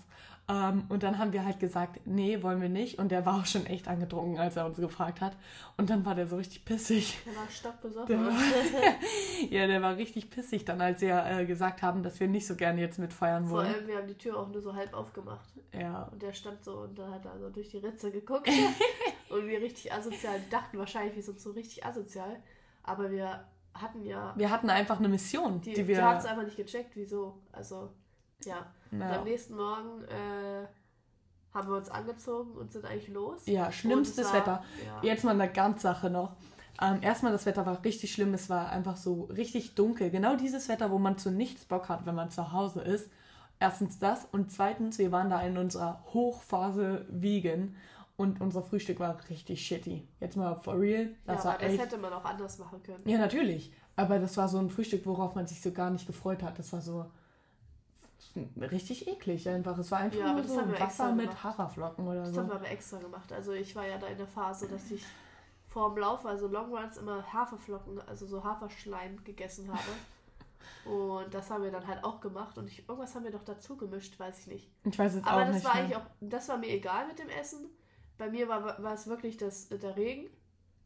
Ähm, 0.54 0.84
und 0.90 1.04
dann 1.04 1.18
haben 1.18 1.32
wir 1.32 1.46
halt 1.46 1.60
gesagt, 1.62 2.02
nee, 2.06 2.44
wollen 2.44 2.62
wir 2.62 2.68
nicht. 2.68 3.00
Und 3.00 3.10
der 3.10 3.26
war 3.26 3.40
auch 3.40 3.46
schon 3.46 3.66
echt 3.68 3.88
angetrunken, 3.88 4.38
als 4.38 4.58
er 4.58 4.66
uns 4.66 4.78
gefragt 4.78 5.22
hat. 5.22 5.38
Und 5.78 5.90
dann 5.90 6.04
war 6.06 6.14
der 6.16 6.28
so 6.28 6.36
richtig 6.36 6.66
pissig. 6.66 7.20
Der 7.26 7.36
war 7.36 7.46
Der 7.46 7.52
stockbesoffen. 7.52 8.26
war- 8.26 8.34
Ja, 9.50 9.68
der 9.68 9.82
war 9.82 9.96
richtig 9.96 10.30
pissig 10.30 10.66
dann, 10.66 10.82
als 10.82 11.00
wir 11.02 11.24
äh, 11.26 11.46
gesagt 11.46 11.82
haben, 11.82 12.04
dass 12.04 12.20
wir 12.20 12.28
nicht 12.28 12.46
so 12.46 12.56
gerne 12.56 12.82
jetzt 12.82 13.00
mitfeiern 13.00 13.46
Vor 13.46 13.60
wollen. 13.60 13.68
allem, 13.74 13.88
wir 13.88 13.98
haben 13.98 14.08
die 14.08 14.18
Tür 14.18 14.38
auch 14.40 14.50
nur 14.50 14.62
so 14.62 14.76
halb 14.76 14.94
aufgemacht. 14.94 15.48
Ja. 15.74 16.10
Und 16.12 16.22
der 16.22 16.34
stand 16.34 16.64
so 16.64 16.80
und 16.80 17.00
da 17.00 17.10
hat 17.12 17.24
er 17.26 17.40
so 17.40 17.50
durch 17.50 17.70
die 17.70 17.78
Ritze 17.78 18.12
geguckt. 18.12 18.50
und 19.30 19.48
wir 19.48 19.62
richtig 19.62 19.94
asozial. 19.94 20.40
Die 20.46 20.50
dachten 20.50 20.78
wahrscheinlich, 20.78 21.16
wir 21.16 21.24
sind 21.24 21.40
so 21.40 21.52
richtig 21.52 21.86
asozial. 21.86 22.38
Aber 22.84 23.10
wir 23.10 23.46
hatten 23.74 24.04
ja. 24.06 24.34
Wir 24.36 24.50
hatten 24.50 24.70
einfach 24.70 25.00
eine 25.00 25.08
Mission, 25.08 25.62
Die, 25.62 25.70
die, 25.70 25.76
die, 25.84 25.88
wir. 25.88 26.04
hat 26.06 26.20
es 26.20 26.26
einfach 26.26 26.44
nicht 26.44 26.58
gecheckt, 26.58 26.92
wieso. 26.96 27.38
Also, 27.54 27.90
ja. 28.46 28.66
Und 28.92 29.02
am 29.02 29.24
nächsten 29.24 29.56
Morgen 29.56 30.04
äh, 30.04 30.66
haben 31.54 31.70
wir 31.70 31.78
uns 31.78 31.90
angezogen 31.90 32.52
und 32.58 32.72
sind 32.72 32.86
eigentlich 32.86 33.08
los. 33.10 33.46
ja, 33.46 33.72
schlimmstes 33.72 34.28
war- 34.28 34.34
Wetter. 34.34 34.64
Ja. 34.86 35.00
Jetzt 35.04 35.24
mal 35.24 35.32
eine 35.40 35.52
ganz 35.52 35.82
Sache 35.82 36.10
noch. 36.10 36.36
Ähm, 36.82 37.00
erstmal, 37.02 37.32
das 37.32 37.46
Wetter 37.46 37.66
war 37.66 37.84
richtig 37.86 38.12
schlimm. 38.12 38.34
Es 38.34 38.50
war 38.50 38.70
einfach 38.70 38.98
so 38.98 39.26
richtig 39.26 39.76
dunkel. 39.76 40.10
Genau 40.10 40.36
dieses 40.36 40.68
Wetter, 40.70 40.90
wo 40.92 40.98
man 40.98 41.18
zu 41.18 41.30
nichts 41.32 41.66
Bock 41.66 41.90
hat, 41.90 42.06
wenn 42.06 42.16
man 42.16 42.30
zu 42.32 42.52
Hause 42.52 42.82
ist. 42.82 43.10
Erstens 43.60 44.00
das. 44.00 44.26
Und 44.32 44.52
zweitens, 44.52 44.98
wir 44.98 45.12
waren 45.12 45.30
da 45.30 45.42
in 45.42 45.58
unserer 45.58 46.04
Hochphase 46.14 47.06
vegan. 47.10 47.76
Und 48.18 48.40
unser 48.42 48.62
Frühstück 48.62 49.00
war 49.00 49.18
richtig 49.30 49.66
shitty. 49.66 50.08
Jetzt 50.20 50.36
mal 50.38 50.56
for 50.56 50.80
real. 50.80 51.10
Das 51.26 51.44
ja, 51.44 51.52
war 51.52 51.58
das 51.58 51.72
echt. 51.72 51.82
hätte 51.82 51.98
man 51.98 52.14
auch 52.14 52.26
anders 52.26 52.58
machen 52.60 52.82
können. 52.84 53.02
Ja, 53.08 53.18
natürlich. 53.18 53.72
Aber 53.96 54.20
das 54.20 54.38
war 54.38 54.48
so 54.48 54.58
ein 54.60 54.70
Frühstück, 54.70 55.06
worauf 55.06 55.34
man 55.36 55.48
sich 55.48 55.62
so 55.62 55.72
gar 55.72 55.90
nicht 55.90 56.08
gefreut 56.08 56.44
hat. 56.44 56.58
Das 56.60 56.72
war 56.74 56.82
so 56.82 57.06
richtig 58.60 59.08
eklig 59.08 59.48
einfach. 59.50 59.78
Es 59.78 59.92
war 59.92 60.00
einfach 60.00 60.20
Ja, 60.20 60.26
aber 60.32 60.34
nur 60.36 60.44
das 60.44 60.52
so 60.54 60.80
Wasser 60.80 61.12
mit. 61.14 61.44
Haferflocken 61.44 62.08
oder 62.08 62.22
Das 62.22 62.34
so. 62.34 62.42
haben 62.42 62.48
wir 62.50 62.56
aber 62.56 62.70
extra 62.70 62.98
gemacht. 63.00 63.32
Also 63.32 63.52
ich 63.54 63.76
war 63.76 63.86
ja 63.88 63.98
da 63.98 64.08
in 64.08 64.18
der 64.18 64.28
Phase, 64.28 64.68
dass 64.68 64.90
ich 64.92 65.04
vor 65.68 65.90
dem 65.94 66.00
Lauf, 66.00 66.26
also 66.26 66.48
Longruns, 66.48 66.98
immer 66.98 67.24
Haferflocken, 67.34 68.02
also 68.08 68.26
so 68.26 68.44
Haferschleim 68.44 69.24
gegessen 69.24 69.70
habe. 69.72 69.82
Und 70.86 71.34
das 71.34 71.50
haben 71.50 71.64
wir 71.64 71.72
dann 71.72 71.86
halt 71.88 72.04
auch 72.04 72.20
gemacht. 72.22 72.58
Und 72.58 72.68
ich, 72.68 72.88
irgendwas 72.88 73.14
haben 73.16 73.24
wir 73.24 73.32
doch 73.32 73.44
dazu 73.44 73.78
gemischt, 73.78 74.20
weiß 74.20 74.40
ich 74.40 74.48
nicht. 74.48 74.72
Ich 74.84 74.98
weiß 74.98 75.16
jetzt 75.16 75.28
Aber 75.28 75.42
auch 75.44 75.46
das 75.48 75.56
nicht 75.56 75.66
war 75.66 75.74
mehr. 75.76 75.84
eigentlich 75.84 75.98
auch, 75.98 76.06
das 76.22 76.50
war 76.50 76.58
mir 76.58 76.70
egal 76.70 77.08
mit 77.08 77.20
dem 77.20 77.30
Essen. 77.30 77.70
Bei 78.18 78.30
mir 78.30 78.48
war, 78.48 78.82
war 78.84 78.94
es 78.94 79.08
wirklich 79.08 79.38
das, 79.38 79.70
der 79.70 79.96
Regen, 79.96 80.30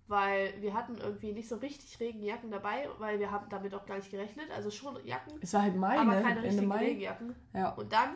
weil 0.07 0.54
wir 0.62 0.74
hatten 0.74 0.98
irgendwie 0.98 1.31
nicht 1.34 1.48
so 1.50 1.56
richtig 1.56 2.00
Regenjacken 2.00 2.52
dabei, 2.52 2.88
weil 3.00 3.19
wir 3.19 3.31
haben 3.31 3.48
damit 3.50 3.74
auch 3.74 3.86
gar 3.86 3.98
nicht 3.98 4.12
gerechnet. 4.12 4.46
Also 4.56 4.69
schon 4.72 4.98
Jacken, 5.06 5.34
Es 5.42 5.54
war 5.54 5.63
halt 5.63 5.75
Mai, 5.75 5.98
aber 6.00 6.16
ne? 6.16 6.22
keine 6.22 6.44
richtigen 6.44 6.68
Mai. 6.68 6.78
Regenjacken. 6.86 7.36
Ja. 7.54 7.69
Und 7.69 7.92
dann 7.92 8.10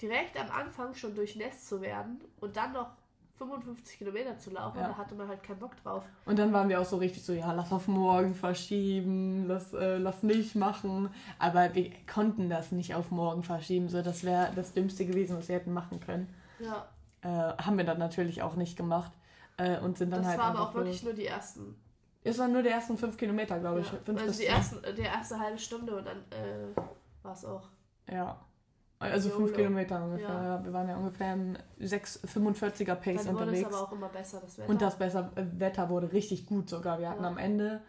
direkt 0.00 0.38
am 0.38 0.50
Anfang 0.50 0.94
schon 0.94 1.14
durchnässt 1.14 1.68
zu 1.68 1.80
werden 1.80 2.20
und 2.40 2.56
dann 2.56 2.72
noch 2.72 2.88
55 3.36 3.98
Kilometer 3.98 4.38
zu 4.38 4.50
laufen, 4.52 4.78
Ja. 4.78 4.88
da 4.88 4.96
hatte 4.96 5.16
man 5.16 5.26
halt 5.26 5.42
keinen 5.42 5.58
Bock 5.58 5.72
drauf. 5.82 6.04
Und 6.24 6.38
dann 6.38 6.52
waren 6.52 6.68
wir 6.68 6.80
auch 6.80 6.84
so 6.84 6.98
richtig 6.98 7.24
so, 7.24 7.32
ja, 7.32 7.50
lass 7.52 7.72
auf 7.72 7.88
morgen 7.88 8.32
verschieben, 8.36 9.46
lass, 9.48 9.74
äh, 9.74 9.96
lass 9.98 10.22
nicht 10.22 10.54
machen. 10.54 11.10
Aber 11.40 11.74
wir 11.74 11.90
konnten 12.12 12.48
das 12.48 12.70
nicht 12.70 12.94
auf 12.94 13.10
morgen 13.10 13.42
verschieben. 13.42 13.88
So, 13.88 14.02
das 14.02 14.22
wäre 14.22 14.52
das 14.54 14.72
Dümmste 14.72 15.04
gewesen, 15.04 15.36
was 15.36 15.48
wir 15.48 15.56
hätten 15.56 15.72
machen 15.72 15.98
können. 16.00 16.32
Ja, 16.60 16.86
Äh, 17.22 17.56
haben 17.62 17.78
wir 17.78 17.84
dann 17.84 17.98
natürlich 17.98 18.42
auch 18.42 18.54
nicht 18.54 18.76
gemacht. 18.76 19.10
Äh, 19.56 19.78
und 19.80 19.96
sind 19.98 20.10
dann 20.10 20.20
das 20.20 20.30
halt 20.30 20.38
war 20.38 20.46
aber 20.46 20.60
auch 20.62 20.74
wirklich 20.74 21.02
nur 21.04 21.12
die 21.12 21.26
ersten. 21.26 21.76
Es 22.24 22.38
waren 22.38 22.52
nur 22.52 22.62
die 22.62 22.70
ersten 22.70 22.96
fünf 22.96 23.16
Kilometer, 23.16 23.58
glaube 23.58 23.80
ich. 23.80 23.92
Ja. 23.92 23.98
Fünf 24.04 24.20
Also 24.20 24.40
die, 24.40 24.46
ersten, 24.46 24.82
äh, 24.84 24.94
die 24.94 25.02
erste 25.02 25.38
halbe 25.38 25.58
Stunde 25.58 25.96
und 25.96 26.06
dann 26.06 26.18
äh, 26.30 26.76
war 27.22 27.32
es 27.34 27.44
auch. 27.44 27.68
Ja. 28.10 28.40
Also 28.98 29.28
Jo, 29.28 29.36
fünf 29.36 29.50
jo. 29.50 29.56
Kilometer 29.56 30.02
ungefähr. 30.02 30.28
Ja. 30.28 30.64
Wir 30.64 30.72
waren 30.72 30.88
ja 30.88 30.96
ungefähr 30.96 31.34
im 31.34 31.56
6,45er 31.80 32.94
Pace 32.94 33.24
Dann 33.24 33.34
wurde 33.34 33.44
es 33.44 33.58
unterwegs. 33.58 33.66
aber 33.66 33.80
auch 33.82 33.92
immer 33.92 34.08
besser, 34.08 34.40
das 34.40 34.56
Wetter. 34.58 34.68
Und 34.70 34.80
das 34.82 34.96
besser, 34.96 35.30
äh, 35.34 35.44
Wetter 35.58 35.88
wurde 35.90 36.12
richtig 36.12 36.46
gut 36.46 36.68
sogar. 36.70 36.98
Wir 36.98 37.10
hatten 37.10 37.22
Ja. 37.22 37.28
am 37.28 37.36
Ende 37.38 37.82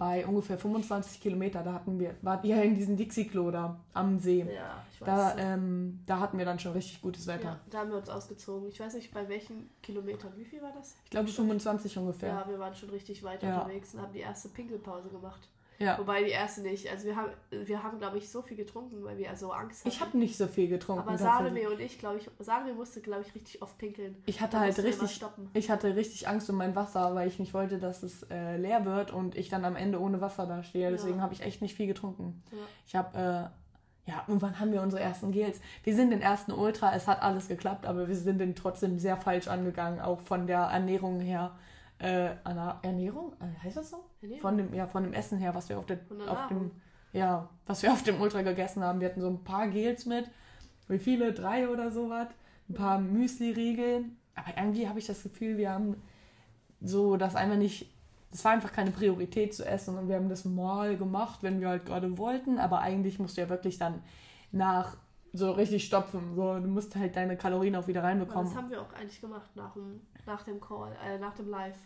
bei 0.00 0.26
ungefähr 0.26 0.56
25 0.56 1.20
Kilometer, 1.20 1.62
da 1.62 1.74
hatten 1.74 2.00
wir, 2.00 2.14
war 2.22 2.42
ja 2.42 2.62
in 2.62 2.74
diesem 2.74 2.96
Dixie-Klo 2.96 3.50
da 3.50 3.78
am 3.92 4.18
See. 4.18 4.38
Ja, 4.50 4.82
ich 4.90 4.98
weiß. 5.02 5.06
Da, 5.06 5.36
ähm, 5.36 6.00
da 6.06 6.18
hatten 6.20 6.38
wir 6.38 6.46
dann 6.46 6.58
schon 6.58 6.72
richtig 6.72 7.02
gutes 7.02 7.26
Wetter. 7.26 7.44
ja, 7.50 7.60
da 7.68 7.80
haben 7.80 7.90
wir 7.90 7.98
uns 7.98 8.08
ausgezogen. 8.08 8.70
Ich 8.70 8.80
weiß 8.80 8.94
nicht, 8.94 9.12
bei 9.12 9.28
welchen 9.28 9.68
Kilometern. 9.82 10.32
Wie 10.36 10.44
viel 10.46 10.62
war 10.62 10.72
das? 10.72 10.96
Ich 11.04 11.10
glaube 11.10 11.28
25 11.28 11.98
ungefähr. 11.98 12.30
Ja, 12.30 12.48
wir 12.48 12.58
waren 12.58 12.74
schon 12.74 12.88
richtig 12.88 13.22
weit 13.22 13.42
Ja. 13.42 13.58
unterwegs 13.60 13.92
und 13.94 14.00
haben 14.00 14.12
die 14.14 14.20
erste 14.20 14.48
Pinkelpause 14.48 15.10
gemacht. 15.10 15.46
Ja. 15.80 15.98
Wobei 15.98 16.22
die 16.22 16.30
erste 16.30 16.60
nicht. 16.60 16.90
Also 16.90 17.06
wir 17.06 17.16
haben, 17.16 17.30
wir 17.50 17.82
haben 17.82 17.98
glaube 17.98 18.18
ich, 18.18 18.28
so 18.28 18.42
viel 18.42 18.56
getrunken, 18.56 19.02
weil 19.02 19.16
wir 19.16 19.34
so 19.34 19.50
Angst 19.50 19.80
hatten. 19.80 19.88
Ich 19.88 20.00
habe 20.02 20.18
nicht 20.18 20.36
so 20.36 20.46
viel 20.46 20.68
getrunken. 20.68 21.08
Aber. 21.08 21.16
Salome 21.16 21.70
und 21.70 21.80
ich, 21.80 21.98
glaube 21.98 22.18
ich, 22.18 22.28
Salome 22.38 22.74
musste, 22.74 23.00
glaube 23.00 23.24
ich, 23.26 23.34
richtig 23.34 23.62
oft 23.62 23.78
pinkeln. 23.78 24.16
Ich 24.26 24.42
hatte 24.42 24.60
halt 24.60 24.78
richtig, 24.78 25.10
stoppen. 25.10 25.48
ich 25.54 25.70
hatte 25.70 25.96
richtig 25.96 26.28
Angst 26.28 26.50
um 26.50 26.56
mein 26.56 26.76
Wasser, 26.76 27.14
weil 27.14 27.28
ich 27.28 27.38
nicht 27.38 27.54
wollte, 27.54 27.78
dass 27.78 28.02
es 28.02 28.24
äh, 28.24 28.58
leer 28.58 28.84
wird 28.84 29.10
und 29.10 29.36
ich 29.36 29.48
dann 29.48 29.64
am 29.64 29.74
Ende 29.74 29.98
ohne 30.00 30.20
Wasser 30.20 30.46
da 30.46 30.62
stehe. 30.62 30.90
Deswegen 30.90 31.16
Ja. 31.16 31.22
habe 31.22 31.32
ich 31.32 31.40
echt 31.40 31.62
nicht 31.62 31.74
viel 31.74 31.86
getrunken. 31.86 32.42
Ja. 32.52 32.58
Ich 32.86 32.94
habe, 32.96 33.18
äh, 34.06 34.10
ja, 34.10 34.24
und 34.26 34.42
wann 34.42 34.60
haben 34.60 34.72
wir 34.72 34.82
unsere 34.82 35.02
ersten 35.02 35.32
Gels? 35.32 35.60
Wir 35.84 35.94
sind 35.94 36.10
den 36.10 36.20
ersten 36.20 36.52
Ultra, 36.52 36.94
es 36.94 37.06
hat 37.06 37.22
alles 37.22 37.48
geklappt, 37.48 37.86
aber 37.86 38.06
wir 38.06 38.16
sind 38.16 38.38
den 38.38 38.54
trotzdem 38.54 38.98
sehr 38.98 39.16
falsch 39.16 39.48
angegangen, 39.48 40.00
auch 40.00 40.20
von 40.20 40.46
der 40.46 40.60
Ernährung 40.60 41.20
her. 41.20 41.52
Äh, 42.00 42.34
Ernährung? 42.82 43.32
Äh, 43.40 43.64
Heißt 43.64 43.76
das 43.76 43.90
so? 43.90 44.04
Ernährung? 44.22 44.40
Von 44.40 44.56
dem, 44.56 44.74
ja, 44.74 44.86
von 44.86 45.02
dem 45.02 45.12
Essen 45.12 45.38
her, 45.38 45.54
was 45.54 45.68
wir 45.68 45.78
auf, 45.78 45.86
der, 45.86 45.98
auf 46.28 46.48
dem, 46.48 46.70
ja, 47.12 47.48
was 47.66 47.82
wir 47.82 47.92
auf 47.92 48.02
dem 48.02 48.20
Ultra 48.20 48.42
gegessen 48.42 48.82
haben. 48.82 49.00
Wir 49.00 49.08
hatten 49.08 49.20
so 49.20 49.28
ein 49.28 49.44
paar 49.44 49.68
Gels 49.68 50.06
mit. 50.06 50.30
Wie 50.88 50.98
viele? 50.98 51.32
Drei 51.32 51.68
oder 51.68 51.90
sowas. 51.90 52.28
Ein 52.68 52.74
paar 52.74 52.98
Müsli-Riegel. 52.98 54.04
Aber 54.34 54.56
irgendwie 54.56 54.88
habe 54.88 54.98
ich 54.98 55.06
das 55.06 55.22
Gefühl, 55.22 55.58
wir 55.58 55.70
haben 55.70 56.02
so 56.80 57.16
das 57.16 57.36
einfach 57.36 57.56
nicht. 57.56 57.92
Es 58.32 58.44
war 58.44 58.52
einfach 58.52 58.72
keine 58.72 58.92
Priorität 58.92 59.54
zu 59.54 59.66
essen 59.66 59.98
und 59.98 60.08
wir 60.08 60.14
haben 60.14 60.28
das 60.28 60.44
mal 60.44 60.96
gemacht, 60.96 61.42
wenn 61.42 61.60
wir 61.60 61.68
halt 61.68 61.84
gerade 61.84 62.16
wollten. 62.16 62.58
Aber 62.58 62.80
eigentlich 62.80 63.18
musst 63.18 63.36
du 63.36 63.40
ja 63.40 63.48
wirklich 63.48 63.76
dann 63.76 64.02
nach 64.52 64.96
so 65.32 65.52
richtig 65.52 65.84
stopfen. 65.84 66.34
So, 66.34 66.54
du 66.54 66.68
musst 66.68 66.96
halt 66.96 67.16
deine 67.16 67.36
Kalorien 67.36 67.76
auch 67.76 67.86
wieder 67.86 68.02
reinbekommen. 68.02 68.46
das 68.46 68.56
haben 68.56 68.70
wir 68.70 68.80
auch 68.80 68.92
eigentlich 68.92 69.20
gemacht 69.20 69.50
nach 69.54 69.72
dem, 69.74 70.00
nach 70.26 70.42
dem 70.42 70.60
Call, 70.60 70.96
äh, 71.04 71.18
nach 71.18 71.34
dem 71.34 71.48
Live. 71.48 71.78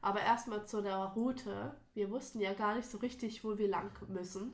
Aber 0.00 0.20
erstmal 0.20 0.66
zu 0.66 0.82
der 0.82 0.96
Route. 1.16 1.74
Wir 1.94 2.10
wussten 2.10 2.40
ja 2.40 2.54
gar 2.54 2.74
nicht 2.74 2.90
so 2.90 2.98
richtig, 2.98 3.44
wo 3.44 3.56
wir 3.56 3.68
lang 3.68 3.90
müssen. 4.08 4.52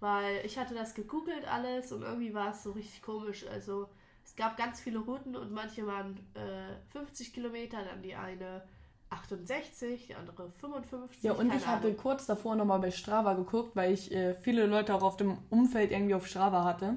Weil 0.00 0.44
ich 0.44 0.58
hatte 0.58 0.74
das 0.74 0.94
gegoogelt 0.94 1.46
alles 1.50 1.90
und 1.90 2.02
irgendwie 2.02 2.32
war 2.34 2.50
es 2.50 2.62
so 2.62 2.72
richtig 2.72 3.02
komisch. 3.02 3.46
Also 3.48 3.88
es 4.24 4.36
gab 4.36 4.56
ganz 4.56 4.80
viele 4.80 4.98
Routen 5.00 5.34
und 5.34 5.52
manche 5.52 5.86
waren 5.86 6.18
äh, 6.34 6.76
50 6.92 7.32
Kilometer, 7.32 7.78
dann 7.82 8.02
die 8.02 8.14
eine 8.14 8.62
68, 9.10 10.06
die 10.06 10.14
andere 10.14 10.50
55. 10.60 11.22
Ja, 11.22 11.32
und 11.32 11.52
ich 11.52 11.66
hatte 11.66 11.88
Ahnung. 11.88 11.96
kurz 11.96 12.26
davor 12.26 12.54
nochmal 12.54 12.78
bei 12.78 12.90
Strava 12.90 13.34
geguckt, 13.34 13.74
weil 13.74 13.92
ich 13.92 14.12
äh, 14.12 14.34
viele 14.34 14.66
Leute 14.66 14.94
auch 14.94 15.02
auf 15.02 15.16
dem 15.16 15.38
Umfeld 15.50 15.90
irgendwie 15.90 16.14
auf 16.14 16.26
Strava 16.26 16.64
hatte. 16.64 16.94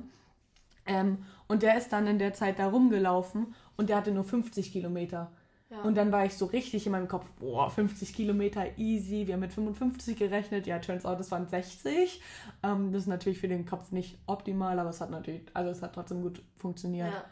Ähm, 0.85 1.25
und 1.47 1.63
der 1.63 1.77
ist 1.77 1.89
dann 1.89 2.07
in 2.07 2.19
der 2.19 2.33
Zeit 2.33 2.59
da 2.59 2.67
rumgelaufen 2.67 3.53
und 3.77 3.89
der 3.89 3.97
hatte 3.97 4.11
nur 4.11 4.23
50 4.23 4.71
Kilometer. 4.71 5.31
Ja. 5.71 5.81
Und 5.83 5.95
dann 5.95 6.11
war 6.11 6.25
ich 6.25 6.35
so 6.35 6.47
richtig 6.47 6.85
in 6.85 6.91
meinem 6.91 7.07
Kopf, 7.07 7.25
boah, 7.39 7.69
50 7.69 8.13
Kilometer 8.13 8.77
easy, 8.77 9.25
wir 9.25 9.35
haben 9.35 9.39
mit 9.39 9.53
55 9.53 10.17
gerechnet, 10.17 10.67
ja, 10.67 10.79
turns 10.79 11.05
out, 11.05 11.17
es 11.19 11.31
waren 11.31 11.47
60. 11.47 12.21
Ähm, 12.61 12.91
das 12.91 13.03
ist 13.03 13.07
natürlich 13.07 13.39
für 13.39 13.47
den 13.47 13.65
Kopf 13.65 13.91
nicht 13.91 14.17
optimal, 14.25 14.77
aber 14.79 14.89
es 14.89 14.99
hat 14.99 15.11
natürlich, 15.11 15.43
also 15.53 15.71
es 15.71 15.81
hat 15.81 15.95
trotzdem 15.95 16.23
gut 16.23 16.43
funktioniert. 16.57 17.09
Ja, 17.09 17.23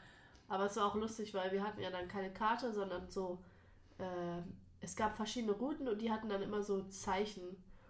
aber 0.48 0.66
es 0.66 0.78
war 0.78 0.86
auch 0.86 0.96
lustig, 0.96 1.34
weil 1.34 1.52
wir 1.52 1.64
hatten 1.64 1.82
ja 1.82 1.92
dann 1.92 2.08
keine 2.08 2.32
Karte, 2.32 2.72
sondern 2.72 3.10
so, 3.10 3.40
äh, 3.98 4.42
es 4.80 4.96
gab 4.96 5.16
verschiedene 5.16 5.52
Routen 5.52 5.90
und 5.90 6.02
die 6.02 6.10
hatten 6.10 6.30
dann 6.30 6.42
immer 6.42 6.64
so 6.64 6.84
Zeichen 6.84 7.44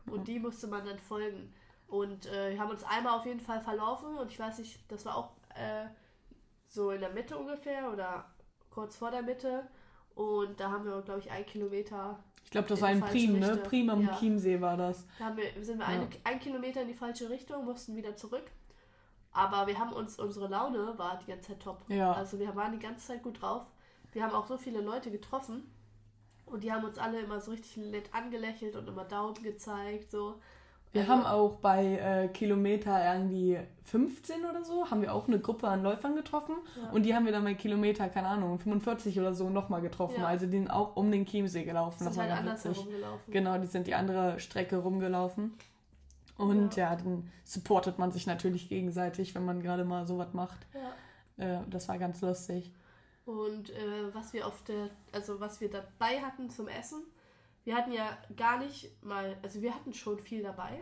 und 0.07 0.27
die 0.27 0.39
musste 0.39 0.65
man 0.65 0.83
dann 0.83 0.97
folgen. 0.97 1.53
Und 1.87 2.25
äh, 2.25 2.51
wir 2.51 2.59
haben 2.59 2.71
uns 2.71 2.83
einmal 2.83 3.17
auf 3.17 3.25
jeden 3.27 3.39
Fall 3.39 3.61
verlaufen 3.61 4.15
und 4.17 4.31
ich 4.31 4.39
weiß 4.39 4.57
nicht, 4.59 4.79
das 4.91 5.05
war 5.05 5.15
auch 5.15 5.29
äh, 5.59 5.87
so 6.67 6.91
in 6.91 7.01
der 7.01 7.11
Mitte 7.11 7.37
ungefähr 7.37 7.91
oder 7.91 8.25
kurz 8.69 8.95
vor 8.95 9.11
der 9.11 9.21
Mitte. 9.21 9.67
Und 10.15 10.59
da 10.59 10.71
haben 10.71 10.85
wir, 10.85 11.01
glaube 11.01 11.19
ich, 11.19 11.31
ein 11.31 11.45
Kilometer. 11.45 12.19
Ich 12.43 12.51
glaube, 12.51 12.67
das 12.67 12.81
war 12.81 12.89
ein 12.89 13.01
Prim, 13.01 13.39
ne? 13.39 13.57
Prim 13.57 13.89
am 13.89 14.01
ja. 14.01 14.17
Chiemsee 14.17 14.59
war 14.59 14.75
das. 14.75 15.05
Da 15.17 15.25
haben 15.25 15.37
wir, 15.37 15.63
sind 15.63 15.77
wir 15.77 15.85
ja. 15.85 15.99
ein, 15.99 16.09
ein 16.23 16.39
Kilometer 16.39 16.81
in 16.81 16.87
die 16.87 16.93
falsche 16.93 17.29
Richtung, 17.29 17.65
mussten 17.65 17.95
wieder 17.95 18.15
zurück. 18.15 18.51
Aber 19.31 19.67
wir 19.67 19.77
haben 19.77 19.93
uns, 19.93 20.17
unsere 20.17 20.47
Laune 20.47 20.97
war 20.97 21.19
die 21.19 21.31
ganze 21.31 21.49
Zeit 21.49 21.61
top. 21.61 21.83
Ja. 21.89 22.13
Also 22.13 22.39
wir 22.39 22.55
waren 22.55 22.71
die 22.71 22.79
ganze 22.79 23.07
Zeit 23.07 23.23
gut 23.23 23.41
drauf. 23.41 23.67
Wir 24.11 24.23
haben 24.23 24.33
auch 24.33 24.47
so 24.47 24.57
viele 24.57 24.81
Leute 24.81 25.11
getroffen. 25.11 25.71
Und 26.45 26.63
die 26.63 26.71
haben 26.71 26.83
uns 26.83 26.97
alle 26.97 27.19
immer 27.19 27.39
so 27.39 27.51
richtig 27.51 27.77
nett 27.77 28.13
angelächelt 28.13 28.75
und 28.75 28.87
immer 28.87 29.05
Daumen 29.05 29.41
gezeigt. 29.43 30.09
So. 30.09 30.41
Wir 30.91 31.01
also, 31.01 31.13
haben 31.13 31.25
auch 31.25 31.55
bei 31.57 31.97
äh, 31.97 32.27
Kilometer 32.29 33.13
irgendwie 33.13 33.59
15 33.83 34.45
oder 34.45 34.63
so, 34.63 34.89
haben 34.89 35.01
wir 35.01 35.13
auch 35.13 35.27
eine 35.27 35.39
Gruppe 35.39 35.67
an 35.67 35.83
Läufern 35.83 36.15
getroffen. 36.15 36.55
Ja. 36.81 36.89
Und 36.89 37.03
die 37.03 37.13
haben 37.13 37.25
wir 37.25 37.31
dann 37.31 37.43
bei 37.43 37.53
Kilometer, 37.53 38.09
keine 38.09 38.27
Ahnung, 38.27 38.57
45 38.57 39.19
oder 39.19 39.33
so 39.33 39.49
nochmal 39.49 39.81
getroffen. 39.81 40.21
Ja. 40.21 40.27
Also 40.27 40.47
die 40.47 40.57
sind 40.57 40.69
auch 40.69 40.95
um 40.95 41.11
den 41.11 41.25
Chiemsee 41.25 41.63
gelaufen. 41.63 41.99
Sind 41.99 42.09
das 42.09 42.17
halt 42.17 42.31
anders 42.31 42.65
rumgelaufen. 42.65 43.31
Genau, 43.31 43.57
die 43.59 43.67
sind 43.67 43.85
die 43.85 43.93
andere 43.93 44.39
Strecke 44.39 44.77
rumgelaufen. 44.77 45.53
Und 46.37 46.75
ja. 46.75 46.91
ja. 46.91 46.95
dann 46.95 47.29
supportet 47.43 47.99
man 47.99 48.11
sich 48.11 48.25
natürlich 48.25 48.69
gegenseitig, 48.69 49.35
wenn 49.35 49.45
man 49.45 49.61
gerade 49.61 49.83
mal 49.83 50.07
sowas 50.07 50.33
macht. 50.33 50.65
Ja. 50.73 51.59
Äh, 51.59 51.59
das 51.69 51.87
war 51.87 51.97
ganz 51.99 52.21
lustig. 52.21 52.71
Und 53.25 53.69
äh, 53.69 54.13
was 54.13 54.33
wir 54.33 54.47
auf 54.47 54.63
der, 54.63 54.89
also 55.11 55.39
was 55.39 55.61
wir 55.61 55.69
dabei 55.69 56.21
hatten 56.21 56.49
zum 56.49 56.67
Essen, 56.67 57.03
wir 57.69 57.75
hatten 57.75 57.91
ja 57.91 58.17
gar 58.35 58.57
nicht 58.57 58.91
mal, 59.03 59.37
also 59.43 59.61
wir 59.61 59.75
hatten 59.75 59.93
schon 59.93 60.17
viel 60.17 60.41
dabei, 60.41 60.79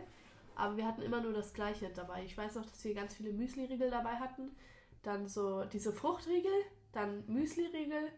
aber 0.56 0.74
wir 0.78 0.86
hatten 0.86 1.02
immer 1.02 1.20
nur 1.20 1.34
das 1.34 1.52
Gleiche 1.52 1.90
dabei. 1.94 2.24
Ich 2.24 2.36
weiß 2.38 2.54
noch, 2.54 2.64
dass 2.64 2.82
wir 2.82 2.94
ganz 2.94 3.14
viele 3.14 3.30
Müsli-Riegel 3.30 3.90
dabei 3.90 4.14
hatten, 4.14 4.56
dann 5.02 5.28
so 5.28 5.64
diese 5.64 5.92
Fruchtriegel, 5.92 6.50
dann 6.92 7.24
Müsli-Riegel. 7.26 8.08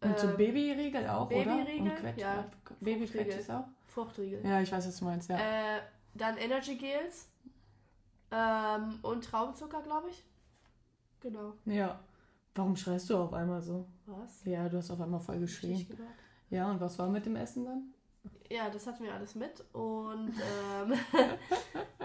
Und 0.00 0.10
ähm, 0.10 0.16
so 0.16 0.28
Babyriegel 0.28 1.08
auch, 1.08 1.28
Babyriegel, 1.28 1.88
oder? 1.88 1.94
Quetsch, 1.96 2.20
ja. 2.20 2.48
Babyquetschis 2.78 3.50
auch? 3.50 3.64
Fruchtriegel. 3.88 4.46
Ja, 4.46 4.60
ich 4.60 4.70
weiß, 4.70 4.86
was 4.86 4.96
du 4.96 5.04
meinst, 5.04 5.28
ja. 5.28 5.36
Äh, 5.36 5.80
dann 6.14 6.36
Energy 6.36 6.76
Gels 6.76 7.28
ähm, 8.30 9.00
und 9.02 9.24
Traubenzucker, 9.24 9.82
glaube 9.82 10.10
ich. 10.10 10.24
Genau. 11.20 11.54
Ja. 11.64 11.98
Warum 12.54 12.76
schreist 12.76 13.10
du 13.10 13.16
auf 13.16 13.32
einmal 13.32 13.60
so? 13.60 13.86
Was? 14.06 14.44
Ja, 14.44 14.68
du 14.68 14.76
hast 14.76 14.88
auf 14.92 15.00
einmal 15.00 15.18
voll 15.18 15.40
geschrien. 15.40 15.84
Ja, 16.50 16.70
und 16.70 16.80
was 16.80 16.98
war 16.98 17.08
mit 17.08 17.26
dem 17.26 17.36
Essen 17.36 17.64
dann? 17.64 17.94
Ja, 18.50 18.70
das 18.70 18.86
hatten 18.86 19.04
wir 19.04 19.12
alles 19.12 19.34
mit. 19.34 19.62
Und 19.72 20.32
ähm, 20.32 20.98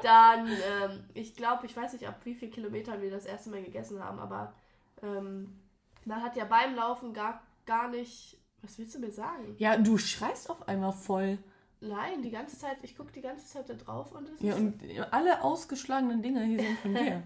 dann, 0.03 0.47
ähm, 0.47 1.03
ich 1.13 1.35
glaube, 1.35 1.65
ich 1.65 1.75
weiß 1.75 1.93
nicht, 1.93 2.07
ab 2.07 2.19
wie 2.23 2.35
viel 2.35 2.49
Kilometern 2.49 3.01
wir 3.01 3.11
das 3.11 3.25
erste 3.25 3.49
Mal 3.49 3.63
gegessen 3.63 4.03
haben, 4.03 4.19
aber 4.19 4.53
ähm, 5.01 5.59
man 6.05 6.21
hat 6.21 6.35
ja 6.35 6.45
beim 6.45 6.75
Laufen 6.75 7.13
gar, 7.13 7.41
gar 7.65 7.89
nicht. 7.89 8.37
Was 8.61 8.77
willst 8.77 8.95
du 8.95 8.99
mir 8.99 9.11
sagen? 9.11 9.55
Ja, 9.57 9.77
du 9.77 9.97
schreist 9.97 10.49
auf 10.49 10.67
einmal 10.67 10.93
voll. 10.93 11.37
Nein, 11.81 12.21
die 12.21 12.31
ganze 12.31 12.57
Zeit, 12.57 12.77
ich 12.81 12.95
gucke 12.95 13.11
die 13.11 13.21
ganze 13.21 13.45
Zeit 13.45 13.67
da 13.67 13.73
drauf 13.73 14.13
und 14.13 14.29
es 14.29 14.39
Ja, 14.39 14.55
und 14.55 14.81
alle 15.11 15.43
ausgeschlagenen 15.43 16.21
Dinge 16.21 16.43
hier 16.45 16.59
sind 16.59 16.79
von 16.79 16.93
dir. 16.93 17.23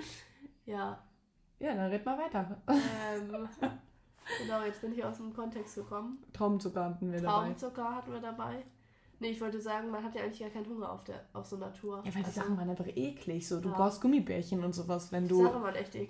ja. 0.66 1.02
Ja, 1.58 1.74
dann 1.74 1.90
red 1.90 2.04
mal 2.04 2.18
weiter. 2.18 2.60
Ähm, 2.68 3.48
genau, 4.38 4.62
jetzt 4.64 4.80
bin 4.80 4.92
ich 4.92 5.04
aus 5.04 5.16
dem 5.16 5.34
Kontext 5.34 5.74
gekommen. 5.76 6.22
Traubenzucker 6.32 6.84
hatten 6.84 7.12
wir 7.12 7.20
dabei. 7.20 7.40
Traubenzucker 7.40 7.94
hatten 7.96 8.12
wir 8.12 8.20
dabei. 8.20 8.64
Nee, 9.18 9.30
ich 9.30 9.40
wollte 9.40 9.60
sagen, 9.60 9.90
man 9.90 10.04
hat 10.04 10.14
ja 10.14 10.22
eigentlich 10.22 10.40
gar 10.40 10.50
keinen 10.50 10.66
Hunger 10.66 10.92
auf, 10.92 11.02
der, 11.04 11.24
auf 11.32 11.46
so 11.46 11.56
Natur. 11.56 12.02
Ja, 12.04 12.14
weil 12.14 12.22
die 12.22 12.26
also, 12.26 12.40
Sachen 12.40 12.58
waren 12.58 12.68
einfach 12.68 12.86
eklig. 12.86 13.48
So, 13.48 13.60
du 13.60 13.70
ja. 13.70 13.74
brauchst 13.74 14.02
Gummibärchen 14.02 14.62
und 14.62 14.74
sowas, 14.74 15.10
wenn 15.10 15.26
du 15.26 15.48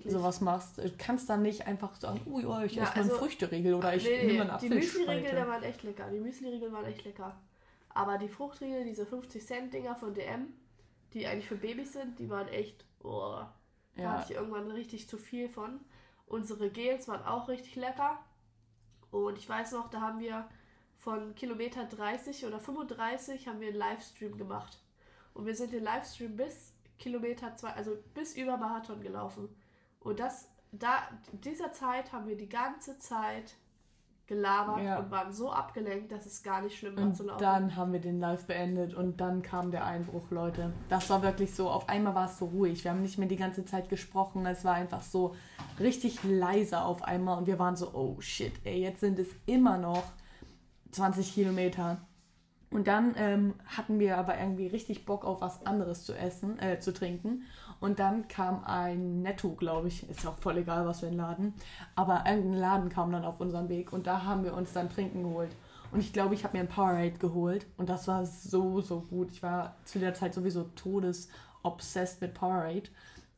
sowas 0.05 0.41
machst. 0.41 0.77
Du 0.77 0.91
kannst 0.97 1.29
dann 1.29 1.41
nicht 1.41 1.65
einfach 1.65 1.95
sagen, 1.95 2.19
ui, 2.25 2.45
oh, 2.45 2.59
ich 2.65 2.75
ja, 2.75 2.83
esse 2.83 2.91
mal 2.91 2.97
also, 2.97 3.11
einen 3.11 3.19
Früchteriegel 3.19 3.73
oder 3.75 3.95
ich 3.95 4.03
nee, 4.03 4.25
nehme 4.25 4.41
einen 4.41 4.49
Apfel. 4.49 4.69
Die 4.69 4.75
Müsli-Riegel, 4.75 5.31
da 5.35 5.47
waren 5.47 5.63
echt 5.63 5.83
lecker. 5.83 6.09
Die 6.11 6.19
Müsli-Riegel 6.19 6.73
waren 6.73 6.85
echt 6.85 7.05
lecker. 7.05 7.37
Aber 7.89 8.17
die 8.17 8.27
Fruchtriegel, 8.27 8.83
diese 8.83 9.05
50-Cent-Dinger 9.05 9.95
von 9.95 10.13
DM, 10.13 10.47
die 11.13 11.25
eigentlich 11.25 11.47
für 11.47 11.55
Babys 11.55 11.93
sind, 11.93 12.19
die 12.19 12.29
waren 12.29 12.49
echt, 12.49 12.85
oh, 13.03 13.39
da 13.95 14.01
ja. 14.01 14.11
hatte 14.11 14.33
ich 14.33 14.37
irgendwann 14.37 14.69
richtig 14.69 15.07
zu 15.07 15.17
viel 15.17 15.47
von. 15.47 15.79
Unsere 16.27 16.69
Gels 16.69 17.07
waren 17.07 17.25
auch 17.25 17.47
richtig 17.47 17.75
lecker. 17.75 18.19
Und 19.11 19.37
ich 19.37 19.47
weiß 19.47 19.71
noch, 19.71 19.89
da 19.89 20.01
haben 20.01 20.19
wir 20.19 20.47
von 20.97 21.33
Kilometer 21.35 21.85
30 21.85 22.45
oder 22.45 22.59
35 22.59 23.47
haben 23.47 23.61
wir 23.61 23.69
einen 23.69 23.77
Livestream 23.77 24.37
gemacht. 24.37 24.79
Und 25.33 25.45
wir 25.45 25.55
sind 25.55 25.71
den 25.71 25.83
Livestream 25.83 26.35
bis 26.35 26.73
Kilometer 26.99 27.55
2, 27.55 27.73
also 27.73 27.97
bis 28.13 28.35
über 28.35 28.57
Marathon 28.57 29.01
gelaufen. 29.01 29.49
Und 30.01 30.19
das, 30.19 30.49
da, 30.71 31.07
dieser 31.31 31.71
Zeit 31.71 32.11
haben 32.11 32.27
wir 32.27 32.35
die 32.35 32.49
ganze 32.49 32.97
Zeit 32.99 33.55
gelabert 34.27 34.83
ja. 34.83 34.99
und 34.99 35.09
waren 35.09 35.31
so 35.31 35.51
abgelenkt, 35.51 36.11
dass 36.11 36.25
es 36.25 36.43
gar 36.43 36.61
nicht 36.61 36.77
schlimm 36.77 36.97
war 36.97 37.03
und 37.05 37.15
zu 37.15 37.23
laufen. 37.23 37.39
Dann 37.39 37.75
haben 37.75 37.93
wir 37.93 38.01
den 38.01 38.19
Live 38.19 38.45
beendet 38.45 38.93
und 38.93 39.21
dann 39.21 39.41
kam 39.41 39.71
der 39.71 39.85
Einbruch, 39.85 40.29
Leute. 40.29 40.73
Das 40.89 41.09
war 41.09 41.23
wirklich 41.23 41.55
so, 41.55 41.69
auf 41.69 41.87
einmal 41.87 42.13
war 42.13 42.25
es 42.25 42.37
so 42.37 42.45
ruhig. 42.45 42.83
Wir 42.83 42.91
haben 42.91 43.01
nicht 43.01 43.17
mehr 43.17 43.29
die 43.29 43.37
ganze 43.37 43.63
Zeit 43.63 43.87
gesprochen. 43.87 44.45
Es 44.45 44.65
war 44.65 44.73
einfach 44.73 45.01
so 45.01 45.33
richtig 45.79 46.23
leise 46.23 46.81
auf 46.81 47.03
einmal 47.03 47.37
und 47.37 47.47
wir 47.47 47.57
waren 47.57 47.77
so, 47.77 47.93
oh 47.93 48.17
shit, 48.19 48.53
ey, 48.65 48.81
jetzt 48.81 48.99
sind 48.99 49.17
es 49.17 49.29
immer 49.45 49.77
noch 49.77 50.03
20 50.91 51.33
Kilometer. 51.33 51.97
Und 52.69 52.87
dann 52.87 53.15
ähm, 53.17 53.53
hatten 53.65 53.97
wir 53.97 54.17
aber 54.17 54.37
irgendwie 54.37 54.67
richtig 54.67 55.05
Bock 55.05 55.23
auf 55.23 55.39
was 55.39 55.65
anderes 55.65 56.03
zu 56.03 56.13
essen, 56.13 56.59
äh, 56.59 56.79
zu 56.79 56.93
trinken. 56.93 57.43
Und 57.79 57.99
dann 57.99 58.27
kam 58.27 58.63
ein 58.63 59.21
Netto, 59.21 59.51
glaube 59.51 59.87
ich. 59.87 60.09
Ist 60.09 60.25
auch 60.25 60.37
voll 60.37 60.57
egal, 60.57 60.85
was 60.85 61.01
für 61.01 61.07
ein 61.07 61.13
Laden. 61.13 61.53
Aber 61.95 62.23
irgendein 62.27 62.59
Laden 62.59 62.89
kam 62.89 63.11
dann 63.11 63.25
auf 63.25 63.39
unseren 63.39 63.69
Weg 63.69 63.93
und 63.93 64.07
da 64.07 64.23
haben 64.23 64.43
wir 64.43 64.55
uns 64.55 64.73
dann 64.73 64.89
Trinken 64.89 65.23
geholt. 65.23 65.55
Und 65.91 65.99
ich 65.99 66.11
glaube, 66.11 66.33
ich 66.33 66.43
habe 66.43 66.57
mir 66.57 66.63
ein 66.63 66.69
Powerade 66.69 67.17
geholt 67.17 67.65
und 67.77 67.89
das 67.89 68.07
war 68.07 68.25
so, 68.25 68.81
so 68.81 69.01
gut. 69.01 69.31
Ich 69.31 69.41
war 69.41 69.75
zu 69.85 69.99
der 69.99 70.13
Zeit 70.13 70.33
sowieso 70.33 70.63
todesobsessed 70.75 72.21
mit 72.21 72.33
Powerade. 72.33 72.89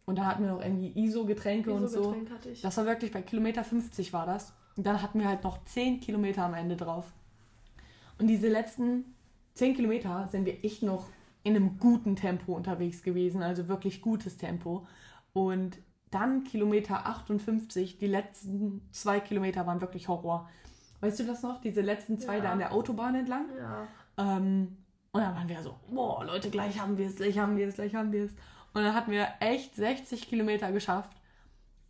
Und 0.06 0.18
da 0.18 0.26
hatten 0.26 0.44
wir 0.44 0.52
noch 0.52 0.62
irgendwie 0.62 0.92
ISO-Getränke 0.96 1.70
ISO 1.70 1.78
und 1.78 1.88
so. 1.88 2.16
Hatte 2.34 2.50
ich. 2.50 2.62
Das 2.62 2.78
war 2.78 2.86
wirklich 2.86 3.12
bei 3.12 3.22
Kilometer 3.22 3.64
50 3.64 4.12
war 4.14 4.26
das. 4.26 4.54
Und 4.76 4.88
dann 4.88 5.02
hatten 5.02 5.20
wir 5.20 5.28
halt 5.28 5.44
noch 5.44 5.64
10 5.66 6.00
Kilometer 6.00 6.44
am 6.44 6.54
Ende 6.54 6.76
drauf. 6.76 7.06
Und 8.18 8.28
diese 8.28 8.48
letzten 8.48 9.14
10 9.54 9.76
Kilometer 9.76 10.28
sind 10.32 10.46
wir 10.46 10.64
echt 10.64 10.82
noch 10.82 11.06
in 11.44 11.56
einem 11.56 11.80
guten 11.80 12.16
Tempo 12.16 12.54
unterwegs 12.54 13.04
gewesen, 13.04 13.42
also 13.42 13.68
wirklich 13.68 14.02
gutes 14.02 14.38
Tempo. 14.38 14.86
Und 15.34 15.78
dann 16.12 16.44
Kilometer 16.44 17.06
58, 17.06 17.98
die 17.98 18.08
letzten 18.08 18.82
zwei 18.92 19.20
Kilometer 19.20 19.66
waren 19.68 19.82
wirklich 19.82 20.08
Horror. 20.08 20.50
Weißt 21.02 21.20
du 21.20 21.24
das 21.24 21.44
noch? 21.44 21.62
Diese 21.62 21.82
letzten 21.82 22.20
zwei 22.20 22.38
ja. 22.38 22.44
da 22.44 22.52
an 22.52 22.60
der 22.60 22.74
Autobahn 22.74 23.16
entlang. 23.16 23.46
Ja. 23.58 23.88
Ähm, 24.18 24.78
und 25.12 25.22
dann 25.22 25.36
waren 25.36 25.50
wir 25.50 25.62
so, 25.62 25.76
boah, 25.90 26.24
Leute, 26.26 26.50
gleich 26.50 26.80
haben 26.80 26.98
wir 26.98 27.08
es, 27.08 27.16
gleich 27.16 27.38
haben 27.38 27.58
wir 27.58 27.68
es, 27.68 27.76
gleich 27.76 27.96
haben 27.96 28.12
wir 28.12 28.26
es. 28.26 28.32
Und 28.74 28.84
dann 28.84 28.94
hatten 28.94 29.12
wir 29.12 29.28
echt 29.40 29.76
60 29.76 30.28
Kilometer 30.30 30.72
geschafft 30.72 31.12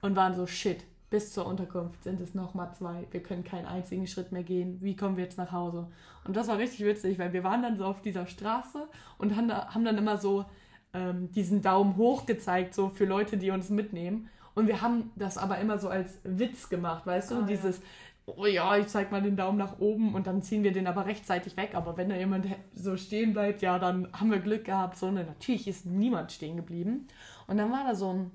und 0.02 0.16
waren 0.16 0.36
so, 0.36 0.48
shit, 0.48 0.86
bis 1.10 1.34
zur 1.34 1.46
Unterkunft 1.48 2.04
sind 2.04 2.22
es 2.22 2.36
nochmal 2.36 2.72
zwei. 2.78 3.08
Wir 3.12 3.24
können 3.24 3.44
keinen 3.44 3.66
einzigen 3.66 4.06
Schritt 4.06 4.32
mehr 4.32 4.44
gehen. 4.44 4.78
Wie 4.82 4.96
kommen 4.96 5.18
wir 5.18 5.24
jetzt 5.24 5.38
nach 5.38 5.52
Hause? 5.52 5.88
Und 6.24 6.36
das 6.36 6.48
war 6.48 6.58
richtig 6.58 6.86
witzig, 6.86 7.18
weil 7.18 7.34
wir 7.34 7.44
waren 7.44 7.64
dann 7.64 7.78
so 7.78 7.86
auf 7.86 8.02
dieser 8.02 8.28
Straße 8.28 8.88
und 9.18 9.36
haben, 9.36 9.48
da, 9.48 9.74
haben 9.74 9.86
dann 9.86 9.98
immer 9.98 10.18
so 10.18 10.46
ähm, 10.94 11.32
diesen 11.32 11.62
Daumen 11.62 11.98
hoch 11.98 12.26
gezeigt, 12.26 12.76
so 12.76 12.90
für 12.90 13.06
Leute, 13.06 13.38
die 13.38 13.52
uns 13.52 13.70
mitnehmen. 13.70 14.30
Und 14.54 14.68
wir 14.68 14.82
haben 14.82 15.12
das 15.16 15.38
aber 15.38 15.58
immer 15.60 15.80
so 15.80 15.90
als 15.90 16.20
Witz 16.24 16.70
gemacht, 16.70 17.06
weißt 17.08 17.32
du? 17.32 17.40
Oh, 17.40 17.42
Dieses, 17.44 17.78
ja. 17.80 18.34
oh 18.36 18.46
ja, 18.46 18.78
ich 18.78 18.88
zeig 18.88 19.12
mal 19.12 19.22
den 19.22 19.36
Daumen 19.36 19.58
nach 19.58 19.80
oben 19.80 20.14
und 20.14 20.28
dann 20.28 20.42
ziehen 20.42 20.64
wir 20.64 20.72
den 20.72 20.86
aber 20.86 21.06
rechtzeitig 21.06 21.58
weg. 21.58 21.72
Aber 21.74 21.98
wenn 21.98 22.10
da 22.10 22.16
jemand 22.16 22.48
so 22.76 22.98
stehen 22.98 23.34
bleibt, 23.34 23.62
ja, 23.62 23.80
dann 23.80 24.08
haben 24.14 24.32
wir 24.32 24.40
Glück 24.40 24.66
gehabt. 24.66 24.98
So, 24.98 25.10
ne, 25.10 25.24
natürlich 25.24 25.68
ist 25.68 25.86
niemand 25.86 26.32
stehen 26.32 26.58
geblieben. 26.58 27.08
Und 27.48 27.58
dann 27.58 27.72
war 27.72 27.84
da 27.86 27.96
so 27.96 28.14
ein, 28.14 28.32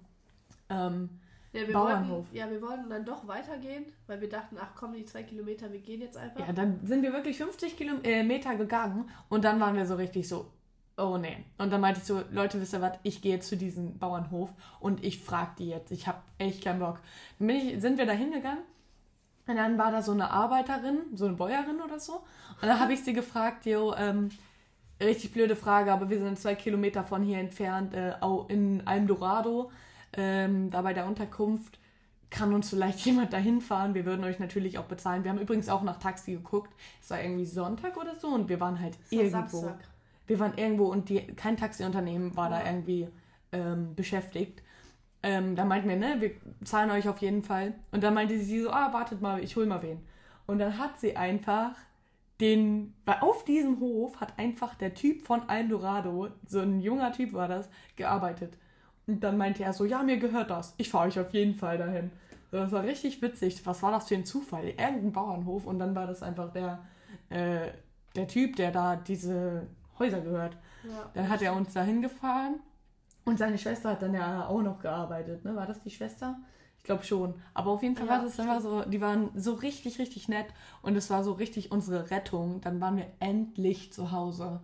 ähm, 0.70 1.10
Ja, 1.54 1.66
wir 1.68 1.72
Bauernhof. 1.72 2.26
Wollten, 2.26 2.36
ja, 2.36 2.50
wir 2.50 2.60
wollten 2.60 2.90
dann 2.90 3.04
doch 3.04 3.26
weitergehen, 3.28 3.86
weil 4.08 4.20
wir 4.20 4.28
dachten, 4.28 4.56
ach 4.60 4.74
komm, 4.74 4.92
die 4.92 5.04
zwei 5.04 5.22
Kilometer, 5.22 5.72
wir 5.72 5.78
gehen 5.78 6.00
jetzt 6.00 6.16
einfach. 6.16 6.40
Ja, 6.40 6.52
dann 6.52 6.80
sind 6.84 7.02
wir 7.02 7.12
wirklich 7.12 7.38
50 7.38 7.76
Kilometer 7.76 8.52
äh, 8.52 8.56
gegangen 8.56 9.08
und 9.28 9.44
dann 9.44 9.60
waren 9.60 9.76
wir 9.76 9.86
so 9.86 9.94
richtig 9.94 10.28
so, 10.28 10.50
oh 10.96 11.16
nee. 11.16 11.44
Und 11.58 11.72
dann 11.72 11.80
meinte 11.80 12.00
ich 12.00 12.06
so, 12.06 12.22
Leute, 12.32 12.60
wisst 12.60 12.74
ihr 12.74 12.80
was, 12.80 12.98
ich 13.04 13.22
gehe 13.22 13.36
jetzt 13.36 13.48
zu 13.48 13.56
diesem 13.56 13.98
Bauernhof 13.98 14.52
und 14.80 15.04
ich 15.04 15.22
frage 15.22 15.52
die 15.58 15.68
jetzt. 15.68 15.92
Ich 15.92 16.08
habe 16.08 16.18
echt 16.38 16.64
keinen 16.64 16.80
Bock. 16.80 16.98
Dann 17.38 17.48
ich, 17.48 17.80
sind 17.80 17.98
wir 17.98 18.06
da 18.06 18.12
hingegangen 18.12 18.64
und 19.46 19.56
dann 19.56 19.78
war 19.78 19.92
da 19.92 20.02
so 20.02 20.12
eine 20.12 20.30
Arbeiterin, 20.30 20.98
so 21.14 21.26
eine 21.26 21.34
Bäuerin 21.34 21.80
oder 21.80 22.00
so. 22.00 22.14
Und 22.60 22.68
dann 22.68 22.80
habe 22.80 22.94
ich 22.94 23.04
sie 23.04 23.12
gefragt, 23.12 23.64
jo, 23.66 23.94
ähm, 23.94 24.30
richtig 25.00 25.32
blöde 25.32 25.54
Frage, 25.54 25.92
aber 25.92 26.08
wir 26.08 26.18
sind 26.18 26.38
zwei 26.38 26.54
Kilometer 26.54 27.04
von 27.04 27.22
hier 27.22 27.38
entfernt, 27.38 27.94
äh, 27.94 28.14
in 28.48 28.86
Almdorado, 28.86 29.70
ähm, 30.16 30.70
da 30.70 30.82
bei 30.82 30.94
der 30.94 31.06
Unterkunft. 31.06 31.78
Kann 32.30 32.52
uns 32.52 32.70
vielleicht 32.70 33.00
jemand 33.06 33.32
dahin 33.32 33.60
fahren? 33.60 33.94
Wir 33.94 34.04
würden 34.04 34.24
euch 34.24 34.38
natürlich 34.38 34.78
auch 34.78 34.84
bezahlen. 34.84 35.24
Wir 35.24 35.30
haben 35.30 35.40
übrigens 35.40 35.68
auch 35.68 35.82
nach 35.82 35.98
Taxi 35.98 36.32
geguckt. 36.32 36.72
Es 37.00 37.10
war 37.10 37.22
irgendwie 37.22 37.46
Sonntag 37.46 37.96
oder 37.96 38.14
so 38.16 38.28
und 38.28 38.48
wir 38.48 38.60
waren 38.60 38.80
halt 38.80 38.98
irgendwo. 39.10 39.58
Samstag. 39.58 39.78
Wir 40.26 40.38
waren 40.38 40.56
irgendwo 40.56 40.86
und 40.86 41.10
die, 41.10 41.20
kein 41.34 41.56
Taxiunternehmen 41.56 42.34
war 42.34 42.50
ja. 42.50 42.58
da 42.58 42.66
irgendwie 42.66 43.08
ähm, 43.52 43.94
beschäftigt. 43.94 44.62
Ähm, 45.22 45.56
da 45.56 45.64
meinten 45.64 45.88
wir, 45.88 45.96
ne, 45.96 46.16
wir 46.20 46.32
zahlen 46.64 46.90
euch 46.90 47.08
auf 47.08 47.18
jeden 47.18 47.42
Fall. 47.42 47.74
Und 47.92 48.02
dann 48.02 48.14
meinte 48.14 48.38
sie 48.38 48.60
so, 48.60 48.70
ah, 48.70 48.92
wartet 48.92 49.20
mal, 49.20 49.42
ich 49.42 49.56
hol 49.56 49.66
mal 49.66 49.82
wen. 49.82 50.00
Und 50.46 50.58
dann 50.58 50.78
hat 50.78 50.98
sie 50.98 51.16
einfach 51.16 51.74
den, 52.40 52.94
weil 53.04 53.18
auf 53.20 53.44
diesem 53.44 53.80
Hof 53.80 54.20
hat 54.20 54.38
einfach 54.38 54.74
der 54.74 54.94
Typ 54.94 55.22
von 55.22 55.48
Eldorado, 55.48 56.28
so 56.46 56.60
ein 56.60 56.80
junger 56.80 57.12
Typ 57.12 57.32
war 57.32 57.48
das, 57.48 57.68
gearbeitet. 57.96 58.58
Und 59.06 59.20
dann 59.22 59.36
meinte 59.36 59.62
er 59.62 59.72
so, 59.72 59.84
ja, 59.84 60.02
mir 60.02 60.18
gehört 60.18 60.50
das. 60.50 60.74
Ich 60.78 60.88
fahre 60.88 61.08
euch 61.08 61.18
auf 61.18 61.32
jeden 61.34 61.54
Fall 61.54 61.78
dahin. 61.78 62.10
Das 62.50 62.72
war 62.72 62.84
richtig 62.84 63.20
witzig. 63.20 63.64
Was 63.66 63.82
war 63.82 63.90
das 63.90 64.08
für 64.08 64.14
ein 64.14 64.24
Zufall? 64.24 64.66
Irgendein 64.66 65.12
Bauernhof 65.12 65.66
und 65.66 65.78
dann 65.78 65.94
war 65.94 66.06
das 66.06 66.22
einfach 66.22 66.52
der, 66.52 66.84
äh, 67.28 67.70
der 68.14 68.28
Typ, 68.28 68.56
der 68.56 68.70
da 68.70 68.96
diese 68.96 69.66
Häuser 69.98 70.20
gehört. 70.20 70.56
Ja. 70.84 71.10
Dann 71.14 71.28
hat 71.28 71.42
er 71.42 71.54
uns 71.54 71.72
dahin 71.72 72.00
gefahren 72.00 72.60
und 73.24 73.38
seine 73.38 73.58
Schwester 73.58 73.90
hat 73.90 74.02
dann 74.02 74.14
ja 74.14 74.46
auch 74.46 74.62
noch 74.62 74.78
gearbeitet, 74.78 75.44
ne? 75.44 75.56
War 75.56 75.66
das 75.66 75.82
die 75.82 75.90
Schwester? 75.90 76.38
Ich 76.78 76.84
glaube 76.84 77.04
schon. 77.04 77.34
Aber 77.54 77.70
auf 77.70 77.82
jeden 77.82 77.96
Fall 77.96 78.06
ja, 78.06 78.12
war 78.12 78.22
das 78.22 78.38
einfach 78.38 78.60
so, 78.60 78.82
die 78.82 79.00
waren 79.00 79.30
so 79.34 79.54
richtig, 79.54 79.98
richtig 79.98 80.28
nett 80.28 80.46
und 80.82 80.96
es 80.96 81.08
war 81.08 81.24
so 81.24 81.32
richtig 81.32 81.72
unsere 81.72 82.10
Rettung. 82.10 82.60
Dann 82.60 82.80
waren 82.80 82.98
wir 82.98 83.06
endlich 83.20 83.92
zu 83.92 84.12
Hause. 84.12 84.60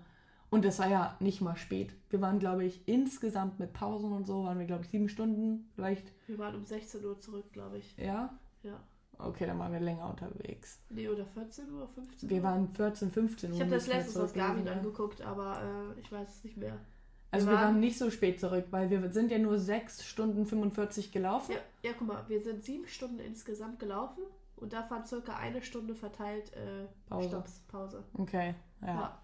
Und 0.50 0.64
es 0.64 0.80
war 0.80 0.88
ja 0.88 1.16
nicht 1.21 1.40
mal 1.40 1.57
spät. 1.57 1.95
Wir 2.11 2.21
waren, 2.21 2.40
glaube 2.40 2.64
ich, 2.64 2.87
insgesamt 2.87 3.61
mit 3.61 3.73
Pausen 3.73 4.12
und 4.12 4.26
so, 4.26 4.45
waren 4.45 4.59
wir, 4.59 4.66
glaube 4.66 4.83
ich, 4.83 4.90
sieben 4.90 5.09
Stunden 5.09 5.71
vielleicht. 5.75 6.12
Wir 6.26 6.38
waren 6.38 6.57
um 6.57 6.66
16 6.66 7.04
Uhr 7.04 7.19
zurück, 7.21 7.52
glaube 7.52 7.78
ich. 7.78 7.97
Ja? 7.97 8.37
Ja. 8.62 8.80
Okay, 9.19 9.47
dann 9.47 9.59
waren 9.59 9.73
wir 9.73 9.80
länger 9.80 10.09
unterwegs. 10.09 10.80
Nee, 10.88 11.09
oder 11.09 11.25
14 11.25 11.73
Uhr, 11.73 11.88
15 11.88 12.28
Uhr? 12.28 12.30
Wir 12.30 12.42
waren 12.42 12.69
14, 12.69 13.11
15 13.11 13.50
Uhr. 13.50 13.57
Ich 13.57 13.62
habe 13.62 13.71
das 13.71 13.87
letztes 13.87 14.16
aus 14.16 14.33
Garmin 14.33 14.66
angeguckt, 14.66 15.23
aber 15.23 15.95
äh, 15.97 16.00
ich 16.00 16.11
weiß 16.11 16.28
es 16.37 16.45
nicht 16.45 16.57
mehr. 16.57 16.78
Also 17.30 17.47
wir, 17.47 17.52
wir 17.52 17.59
waren, 17.61 17.78
nicht 17.78 17.97
so 17.97 18.11
spät 18.11 18.40
zurück, 18.40 18.66
weil 18.71 18.90
wir 18.90 19.12
sind 19.12 19.30
ja 19.30 19.38
nur 19.38 19.59
6 19.59 20.04
Stunden 20.04 20.47
45 20.47 21.12
gelaufen. 21.12 21.52
Ja, 21.52 21.90
ja, 21.90 21.95
guck 21.97 22.09
mal, 22.09 22.25
wir 22.28 22.40
sind 22.40 22.64
7 22.64 22.88
Stunden 22.88 23.21
insgesamt 23.21 23.78
gelaufen 23.78 24.25
und 24.57 24.73
da 24.73 24.88
war 24.90 25.04
circa 25.07 25.37
eine 25.37 25.62
Stunde 25.62 25.95
verteilt 25.95 26.52
äh, 26.54 26.87
Pause. 27.09 27.28
Stopps, 27.28 27.61
Pause. 27.69 28.04
Okay, 28.14 28.54
ja. 28.80 28.87
ja. 28.88 29.19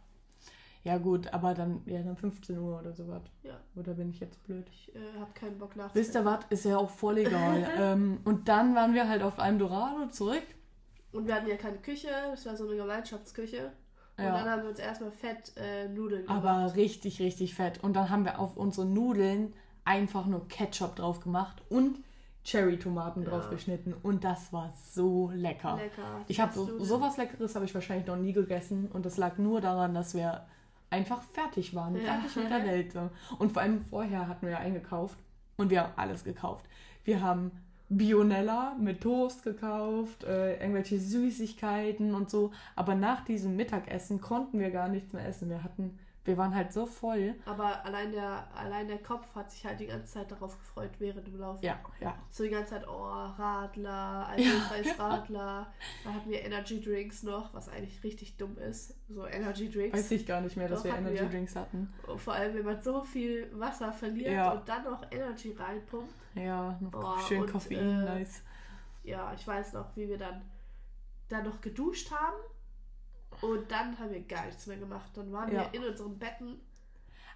Ja. 0.92 0.98
gut, 0.98 1.32
aber 1.32 1.54
dann, 1.54 1.82
ja, 1.86 2.02
dann 2.02 2.16
15 2.16 2.58
Uhr 2.58 2.78
oder 2.80 2.92
sowas. 2.92 3.22
Ja. 3.42 3.58
Oder 3.74 3.94
bin 3.94 4.10
ich 4.10 4.20
jetzt 4.20 4.42
blöd? 4.44 4.66
Ich 4.70 4.94
äh, 4.94 4.98
habe 5.18 5.32
keinen 5.34 5.58
Bock 5.58 5.76
nachzudenken. 5.76 5.94
Wisst 5.94 6.14
ihr 6.14 6.24
was? 6.24 6.44
Ist 6.50 6.64
ja 6.64 6.78
auch 6.78 6.90
voll 6.90 7.18
egal. 7.18 7.68
ähm, 7.78 8.20
und 8.24 8.48
dann 8.48 8.74
waren 8.74 8.94
wir 8.94 9.08
halt 9.08 9.22
auf 9.22 9.38
einem 9.38 9.58
Dorado 9.58 10.08
zurück. 10.08 10.44
Und 11.12 11.26
wir 11.26 11.34
hatten 11.34 11.48
ja 11.48 11.56
keine 11.56 11.78
Küche, 11.78 12.08
das 12.30 12.44
war 12.46 12.56
so 12.56 12.66
eine 12.66 12.76
Gemeinschaftsküche. 12.76 13.72
Und 14.18 14.24
ja. 14.24 14.32
dann 14.32 14.48
haben 14.48 14.62
wir 14.62 14.70
uns 14.70 14.78
erstmal 14.78 15.10
fett 15.10 15.52
äh, 15.56 15.88
Nudeln 15.88 16.26
gemacht. 16.26 16.44
Aber 16.44 16.74
richtig, 16.74 17.20
richtig 17.20 17.54
fett. 17.54 17.82
Und 17.82 17.94
dann 17.94 18.08
haben 18.08 18.24
wir 18.24 18.38
auf 18.38 18.56
unsere 18.56 18.86
Nudeln 18.86 19.52
einfach 19.84 20.26
nur 20.26 20.48
Ketchup 20.48 20.96
drauf 20.96 21.20
gemacht 21.20 21.62
und 21.68 21.98
Cherry-Tomaten 22.44 23.22
ja. 23.22 23.28
drauf 23.28 23.50
geschnitten. 23.50 23.92
Und 23.92 24.24
das 24.24 24.52
war 24.52 24.72
so 24.72 25.30
lecker. 25.34 25.76
lecker. 25.76 26.24
Ich 26.28 26.40
habe 26.40 26.52
so, 26.52 26.82
sowas 26.82 27.16
Leckeres 27.16 27.54
habe 27.54 27.64
ich 27.64 27.74
wahrscheinlich 27.74 28.06
noch 28.06 28.16
nie 28.16 28.32
gegessen. 28.32 28.88
Und 28.92 29.04
das 29.04 29.16
lag 29.16 29.36
nur 29.36 29.60
daran, 29.60 29.94
dass 29.94 30.14
wir 30.14 30.46
einfach 30.96 31.22
fertig 31.22 31.74
waren. 31.74 31.96
Ja. 31.96 32.14
Fertig 32.14 32.36
mit 32.36 32.50
der 32.50 32.64
Welt. 32.64 32.94
Und 33.38 33.52
vor 33.52 33.62
allem 33.62 33.80
vorher 33.80 34.28
hatten 34.28 34.46
wir 34.46 34.52
ja 34.52 34.58
eingekauft. 34.58 35.18
Und 35.56 35.70
wir 35.70 35.82
haben 35.82 35.92
alles 35.96 36.24
gekauft. 36.24 36.66
Wir 37.04 37.22
haben 37.22 37.52
Bionella 37.88 38.74
mit 38.80 39.00
Toast 39.00 39.44
gekauft, 39.44 40.24
äh, 40.24 40.60
irgendwelche 40.60 40.98
Süßigkeiten 40.98 42.14
und 42.14 42.30
so. 42.30 42.50
Aber 42.74 42.94
nach 42.94 43.24
diesem 43.24 43.56
Mittagessen 43.56 44.20
konnten 44.20 44.58
wir 44.58 44.70
gar 44.70 44.88
nichts 44.88 45.12
mehr 45.12 45.26
essen. 45.26 45.48
Wir 45.48 45.62
hatten, 45.62 45.98
wir 46.26 46.36
waren 46.36 46.54
halt 46.54 46.72
so 46.72 46.86
voll. 46.86 47.34
Aber 47.44 47.84
allein 47.84 48.12
der, 48.12 48.48
allein 48.54 48.88
der 48.88 48.98
Kopf 48.98 49.34
hat 49.34 49.50
sich 49.50 49.64
halt 49.64 49.80
die 49.80 49.86
ganze 49.86 50.14
Zeit 50.14 50.30
darauf 50.30 50.58
gefreut, 50.58 50.90
während 50.98 51.26
dem 51.26 51.38
Laufen. 51.38 51.64
Ja, 51.64 51.78
ja. 52.00 52.14
So 52.30 52.44
die 52.44 52.50
ganze 52.50 52.70
Zeit, 52.70 52.88
oh, 52.88 52.92
Radler, 52.92 54.26
alkoholfreies 54.28 54.86
ja. 54.98 55.06
Radler. 55.06 55.66
Da 56.04 56.12
hatten 56.12 56.28
wir 56.28 56.42
Energy 56.42 56.80
Drinks 56.80 57.22
noch, 57.22 57.54
was 57.54 57.68
eigentlich 57.68 58.02
richtig 58.02 58.36
dumm 58.36 58.58
ist. 58.58 58.94
So 59.08 59.26
Energy 59.26 59.70
Drinks. 59.70 59.96
Weiß 59.96 60.10
ich 60.10 60.26
gar 60.26 60.40
nicht 60.40 60.56
mehr, 60.56 60.68
dass 60.68 60.82
Doch, 60.82 60.90
wir 60.90 60.98
Energy 60.98 61.20
wir. 61.20 61.28
Drinks 61.28 61.54
hatten. 61.54 61.92
Und 62.06 62.20
vor 62.20 62.34
allem, 62.34 62.54
wenn 62.54 62.64
man 62.64 62.82
so 62.82 63.02
viel 63.02 63.48
Wasser 63.58 63.92
verliert 63.92 64.32
ja. 64.32 64.52
und 64.52 64.68
dann 64.68 64.84
noch 64.84 65.04
Energy 65.10 65.52
reinpumpt. 65.52 66.14
Ja, 66.34 66.78
noch 66.80 66.92
oh, 66.94 67.18
schön 67.26 67.42
und, 67.42 67.50
Koffein, 67.50 67.78
äh, 67.78 68.04
nice. 68.04 68.42
Ja, 69.04 69.32
ich 69.34 69.46
weiß 69.46 69.74
noch, 69.74 69.96
wie 69.96 70.08
wir 70.08 70.18
dann, 70.18 70.42
dann 71.28 71.44
noch 71.44 71.60
geduscht 71.60 72.10
haben 72.10 72.36
und 73.40 73.70
dann 73.70 73.98
haben 73.98 74.10
wir 74.10 74.20
gar 74.22 74.46
nichts 74.46 74.66
mehr 74.66 74.76
gemacht. 74.76 75.10
Dann 75.14 75.32
waren 75.32 75.52
ja. 75.52 75.70
wir 75.72 75.80
in 75.80 75.86
unseren 75.86 76.18
Betten. 76.18 76.60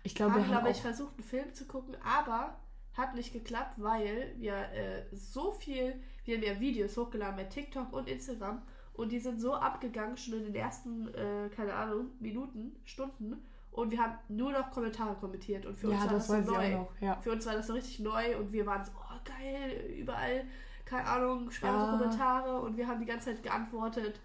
Ich 0.03 0.15
glaube, 0.15 0.37
wir 0.37 0.43
haben, 0.43 0.51
glaube 0.51 0.71
ich, 0.71 0.81
versucht, 0.81 1.15
einen 1.15 1.25
Film 1.25 1.53
zu 1.55 1.67
gucken, 1.67 1.97
aber 2.03 2.57
hat 2.95 3.15
nicht 3.15 3.33
geklappt, 3.33 3.75
weil 3.77 4.35
wir 4.39 4.55
äh, 4.73 5.05
so 5.13 5.53
viel, 5.53 5.95
wir 6.25 6.37
haben 6.37 6.45
ja 6.45 6.59
Videos 6.59 6.97
hochgeladen 6.97 7.37
bei 7.37 7.45
TikTok 7.45 7.93
und 7.93 8.09
Instagram 8.09 8.63
und 8.95 9.13
die 9.13 9.21
sind 9.21 9.41
so 9.41 9.55
abgegangen, 9.55 10.17
schon 10.17 10.35
in 10.35 10.45
den 10.45 10.55
ersten, 10.55 11.09
äh, 11.15 11.49
keine 11.55 11.75
Ahnung, 11.75 12.11
Minuten, 12.21 12.77
Stunden. 12.85 13.43
Und 13.71 13.93
wir 13.93 14.03
haben 14.03 14.19
nur 14.29 14.53
noch 14.53 14.71
Kommentare 14.73 15.15
kommentiert. 15.15 15.65
Und 15.65 15.79
für 15.79 15.91
ja, 15.91 15.95
uns 15.95 16.05
war 16.05 16.13
das, 16.13 16.27
das 16.27 16.47
so 16.47 16.53
neu. 16.53 16.87
Ja. 17.01 17.21
Für 17.21 17.33
uns 17.33 17.47
war 17.47 17.55
das 17.55 17.69
so 17.69 17.73
richtig 17.73 18.01
neu 18.01 18.37
und 18.39 18.53
wir 18.53 18.67
waren 18.67 18.85
so, 18.85 18.91
oh 18.97 19.21
geil, 19.25 19.95
überall, 19.97 20.45
keine 20.85 21.07
Ahnung, 21.07 21.51
ja. 21.63 21.81
so 21.81 21.99
Kommentare 21.99 22.61
und 22.61 22.77
wir 22.77 22.89
haben 22.89 23.01
die 23.01 23.07
ganze 23.07 23.33
Zeit 23.33 23.43
geantwortet. 23.43 24.21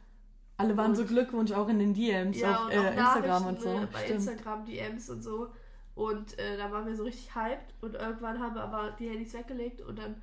Alle 0.58 0.78
waren 0.78 0.91
und, 0.91 0.96
so 0.96 1.06
Glückwunsch 1.06 1.52
auch 1.52 1.68
in 1.68 1.80
den 1.80 1.94
DMs 1.94 2.39
ja, 2.39 2.65
auf 2.65 2.72
äh, 2.72 2.76
Instagram 2.76 3.48
und 3.48 3.62
so. 3.62 3.80
Ne, 3.80 3.88
bei 3.91 4.00
Stimmt. 4.00 4.20
Instagram 4.20 4.65
DMs 4.65 5.10
und 5.10 5.22
so. 5.22 5.50
Und 5.96 6.38
äh, 6.39 6.58
da 6.58 6.72
waren 6.72 6.86
wir 6.86 6.96
so 6.96 7.04
richtig 7.04 7.36
hyped 7.36 7.74
und 7.82 7.96
irgendwann 7.96 8.39
haben 8.39 8.56
wir 8.56 8.63
aber 8.63 8.96
die 9.00 9.10
Handys 9.10 9.34
weggelegt 9.34 9.82
und 9.82 9.98
dann 9.98 10.22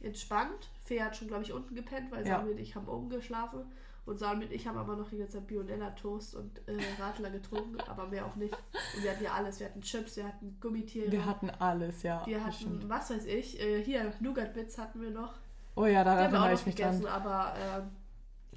entspannt. 0.00 0.70
Fee 0.84 1.02
hat 1.02 1.16
schon, 1.16 1.28
glaube 1.28 1.42
ich, 1.42 1.52
unten 1.52 1.74
gepennt, 1.74 2.10
weil 2.10 2.26
ja. 2.26 2.36
Samuel 2.36 2.54
und 2.54 2.60
ich 2.60 2.74
haben 2.74 2.88
oben 2.88 3.08
geschlafen. 3.08 3.60
Und 4.06 4.18
Samuel 4.18 4.46
und 4.46 4.52
ich 4.52 4.66
haben 4.66 4.78
aber 4.78 4.96
noch 4.96 5.10
die 5.10 5.18
ganze 5.18 5.34
Zeit 5.34 5.46
Bionella 5.46 5.90
Toast 5.90 6.34
und 6.34 6.66
äh, 6.66 6.78
Radler 6.98 7.30
getrunken, 7.30 7.78
aber 7.88 8.06
mehr 8.06 8.24
auch 8.24 8.36
nicht. 8.36 8.56
Und 8.96 9.02
wir 9.04 9.10
hatten 9.10 9.24
ja 9.24 9.32
alles. 9.32 9.60
Wir 9.60 9.66
hatten 9.66 9.82
Chips, 9.82 10.16
wir 10.16 10.26
hatten 10.26 10.56
Gummitiere. 10.60 11.12
Wir 11.12 11.26
hatten 11.26 11.50
alles, 11.50 12.02
ja. 12.02 12.24
Wir 12.26 12.40
hatten, 12.40 12.50
bestimmt. 12.50 12.88
was 12.88 13.10
weiß 13.10 13.26
ich, 13.26 13.60
äh, 13.60 13.84
hier, 13.84 14.12
Nougat 14.20 14.54
Bits 14.54 14.78
hatten 14.78 15.02
wir 15.02 15.10
noch. 15.10 15.34
Oh 15.76 15.84
ja, 15.84 16.02
da 16.04 16.18
erinnere 16.18 16.54
ich 16.54 16.64
mich 16.64 16.74
gegessen, 16.74 17.02
dran. 17.02 17.22
Aber 17.22 17.54
äh, 17.54 17.82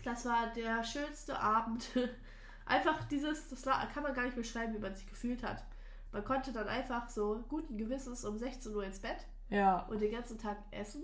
das 0.04 0.26
war 0.26 0.48
der 0.56 0.84
schönste 0.84 1.40
Abend. 1.40 1.90
einfach 2.66 3.04
dieses, 3.06 3.50
das 3.50 3.64
kann 3.64 4.04
man 4.04 4.14
gar 4.14 4.26
nicht 4.26 4.36
beschreiben, 4.36 4.74
wie 4.74 4.80
man 4.80 4.96
sich 4.96 5.08
gefühlt 5.08 5.44
hat. 5.44 5.64
Man 6.12 6.24
konnte 6.26 6.52
dann 6.52 6.68
einfach 6.68 7.10
so 7.10 7.44
guten 7.48 7.78
Gewissens 7.78 8.26
um 8.26 8.38
16 8.38 8.76
Uhr 8.76 8.84
ins 8.84 9.00
Bett 9.00 9.28
ja. 9.50 9.86
und 9.88 10.02
den 10.02 10.12
ganzen 10.12 10.38
Tag 10.38 10.58
essen 10.72 11.04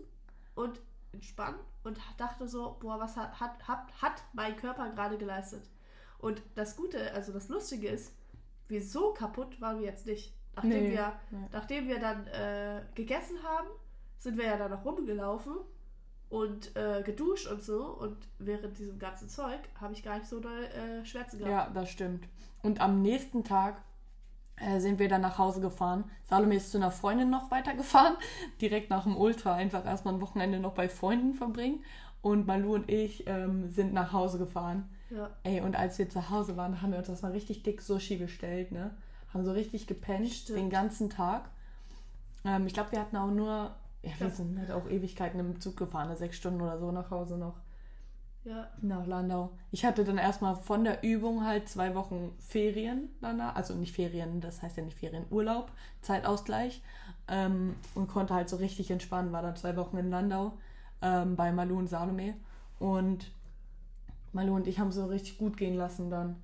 und 0.56 0.80
entspannen 1.14 1.60
und 1.84 1.98
dachte 2.18 2.48
so, 2.48 2.78
boah, 2.80 3.00
was 3.00 3.16
hat, 3.16 3.40
hat, 3.40 3.68
hat, 4.02 4.24
mein 4.34 4.58
Körper 4.58 4.90
gerade 4.90 5.18
geleistet? 5.18 5.64
Und 6.20 6.42
das 6.56 6.76
Gute, 6.76 7.14
also 7.14 7.32
das 7.32 7.48
Lustige 7.48 7.88
ist, 7.88 8.14
wieso 8.68 9.14
kaputt 9.14 9.62
waren 9.62 9.80
wir 9.80 9.86
jetzt 9.86 10.06
nicht. 10.06 10.34
Nachdem, 10.56 10.84
nee, 10.84 10.92
wir, 10.92 11.14
nee. 11.30 11.48
nachdem 11.52 11.88
wir 11.88 12.00
dann 12.00 12.28
äh, 12.28 12.82
gegessen 12.96 13.42
haben, 13.44 13.68
sind 14.18 14.38
wir 14.38 14.46
ja 14.46 14.58
dann 14.58 14.72
noch 14.72 14.84
rumgelaufen 14.84 15.54
und 16.30 16.76
äh, 16.76 17.04
geduscht 17.04 17.48
und 17.48 17.64
so. 17.64 17.86
Und 17.86 18.18
während 18.40 18.78
diesem 18.78 19.00
ganzen 19.00 19.30
Zeug 19.30 19.60
habe 19.80 19.94
ich 19.94 20.04
gar 20.04 20.18
nicht 20.18 20.28
so 20.28 20.40
doll 20.40 20.66
äh, 20.66 21.06
Schmerzen 21.06 21.40
gehabt. 21.40 21.52
Ja, 21.52 21.70
das 21.74 21.90
stimmt. 21.90 22.28
Und 22.62 22.82
am 22.82 23.02
nächsten 23.02 23.44
Tag 23.44 23.82
äh, 24.58 24.80
sind 24.80 25.00
wir 25.00 25.08
dann 25.08 25.22
nach 25.22 25.38
Hause 25.38 25.62
gefahren. 25.62 26.06
Salome 26.24 26.56
ist 26.56 26.72
zu 26.72 26.78
einer 26.78 26.92
Freundin 26.92 27.30
noch 27.30 27.52
weitergefahren, 27.52 28.16
direkt 28.62 28.90
nach 28.90 29.04
dem 29.04 29.16
Ultra, 29.16 29.54
einfach 29.54 29.86
erstmal 29.86 30.16
ein 30.16 30.22
Wochenende 30.22 30.60
noch 30.60 30.74
bei 30.74 30.90
Freunden 30.90 31.34
verbringen. 31.34 31.84
Und 32.22 32.48
Malu 32.48 32.74
und 32.74 32.90
ich 32.90 33.26
ähm, 33.28 33.70
sind 33.70 33.94
nach 33.94 34.12
Hause 34.12 34.40
gefahren. 34.40 34.90
Ja. 35.10 35.30
Ey, 35.44 35.62
und 35.62 35.76
als 35.76 35.98
wir 36.00 36.10
zu 36.10 36.30
Hause 36.30 36.58
waren, 36.58 36.82
haben 36.82 36.92
wir 36.92 36.98
uns 36.98 37.08
das 37.08 37.22
mal 37.22 37.32
richtig 37.32 37.64
dick 37.64 37.82
Sushi 37.82 38.18
bestellt, 38.18 38.72
ne? 38.72 38.92
Haben 39.34 39.46
so 39.46 39.52
richtig 39.52 39.88
gepennt 39.88 40.30
Stimmt. 40.30 40.58
den 40.58 40.70
ganzen 40.70 41.10
Tag. 41.10 41.50
Ähm, 42.44 42.66
ich 42.66 42.74
glaube, 42.74 42.92
wir 42.92 43.00
hatten 43.00 43.16
auch 43.16 43.32
nur 43.32 43.72
Ja, 44.04 44.12
wir 44.20 44.30
sind 44.30 44.58
halt 44.60 44.72
auch 44.72 44.88
Ewigkeiten 44.88 45.40
im 45.40 45.60
Zug 45.60 45.78
gefahren, 45.78 46.16
sechs 46.16 46.38
Stunden 46.38 46.62
oder 46.62 46.80
so 46.80 46.92
nach 46.92 47.10
Hause 47.12 47.38
noch. 47.38 47.56
Ja. 48.48 48.70
Nach 48.82 49.06
Landau. 49.06 49.52
Ich 49.72 49.84
hatte 49.84 50.06
dann 50.06 50.18
erstmal 50.18 50.56
von 50.56 50.86
der 50.86 51.04
Übung 51.04 51.46
halt 51.46 51.68
zwei 51.68 51.94
Wochen 51.96 52.34
Ferien 52.40 53.10
danach. 53.20 53.56
Also 53.56 53.76
nicht 53.76 53.94
Ferien, 53.94 54.40
das 54.40 54.62
heißt 54.62 54.78
ja 54.78 54.84
nicht 54.84 54.98
Ferien, 54.98 55.26
Urlaub, 55.30 55.70
Zeitausgleich. 56.02 56.82
Ähm, 57.28 57.76
und 57.94 58.08
konnte 58.08 58.34
halt 58.34 58.48
so 58.48 58.56
richtig 58.56 58.90
entspannen. 58.90 59.34
War 59.34 59.42
dann 59.42 59.58
zwei 59.58 59.76
Wochen 59.76 59.98
in 59.98 60.10
Landau 60.10 60.58
ähm, 61.02 61.36
bei 61.36 61.52
Malu 61.52 61.78
und 61.78 61.88
Salome. 61.88 62.36
Und 62.80 63.32
Malu 64.32 64.56
und 64.56 64.68
ich 64.68 64.80
haben 64.80 64.94
so 64.94 65.08
richtig 65.08 65.38
gut 65.38 65.58
gehen 65.58 65.76
lassen 65.76 66.10
dann. 66.10 66.42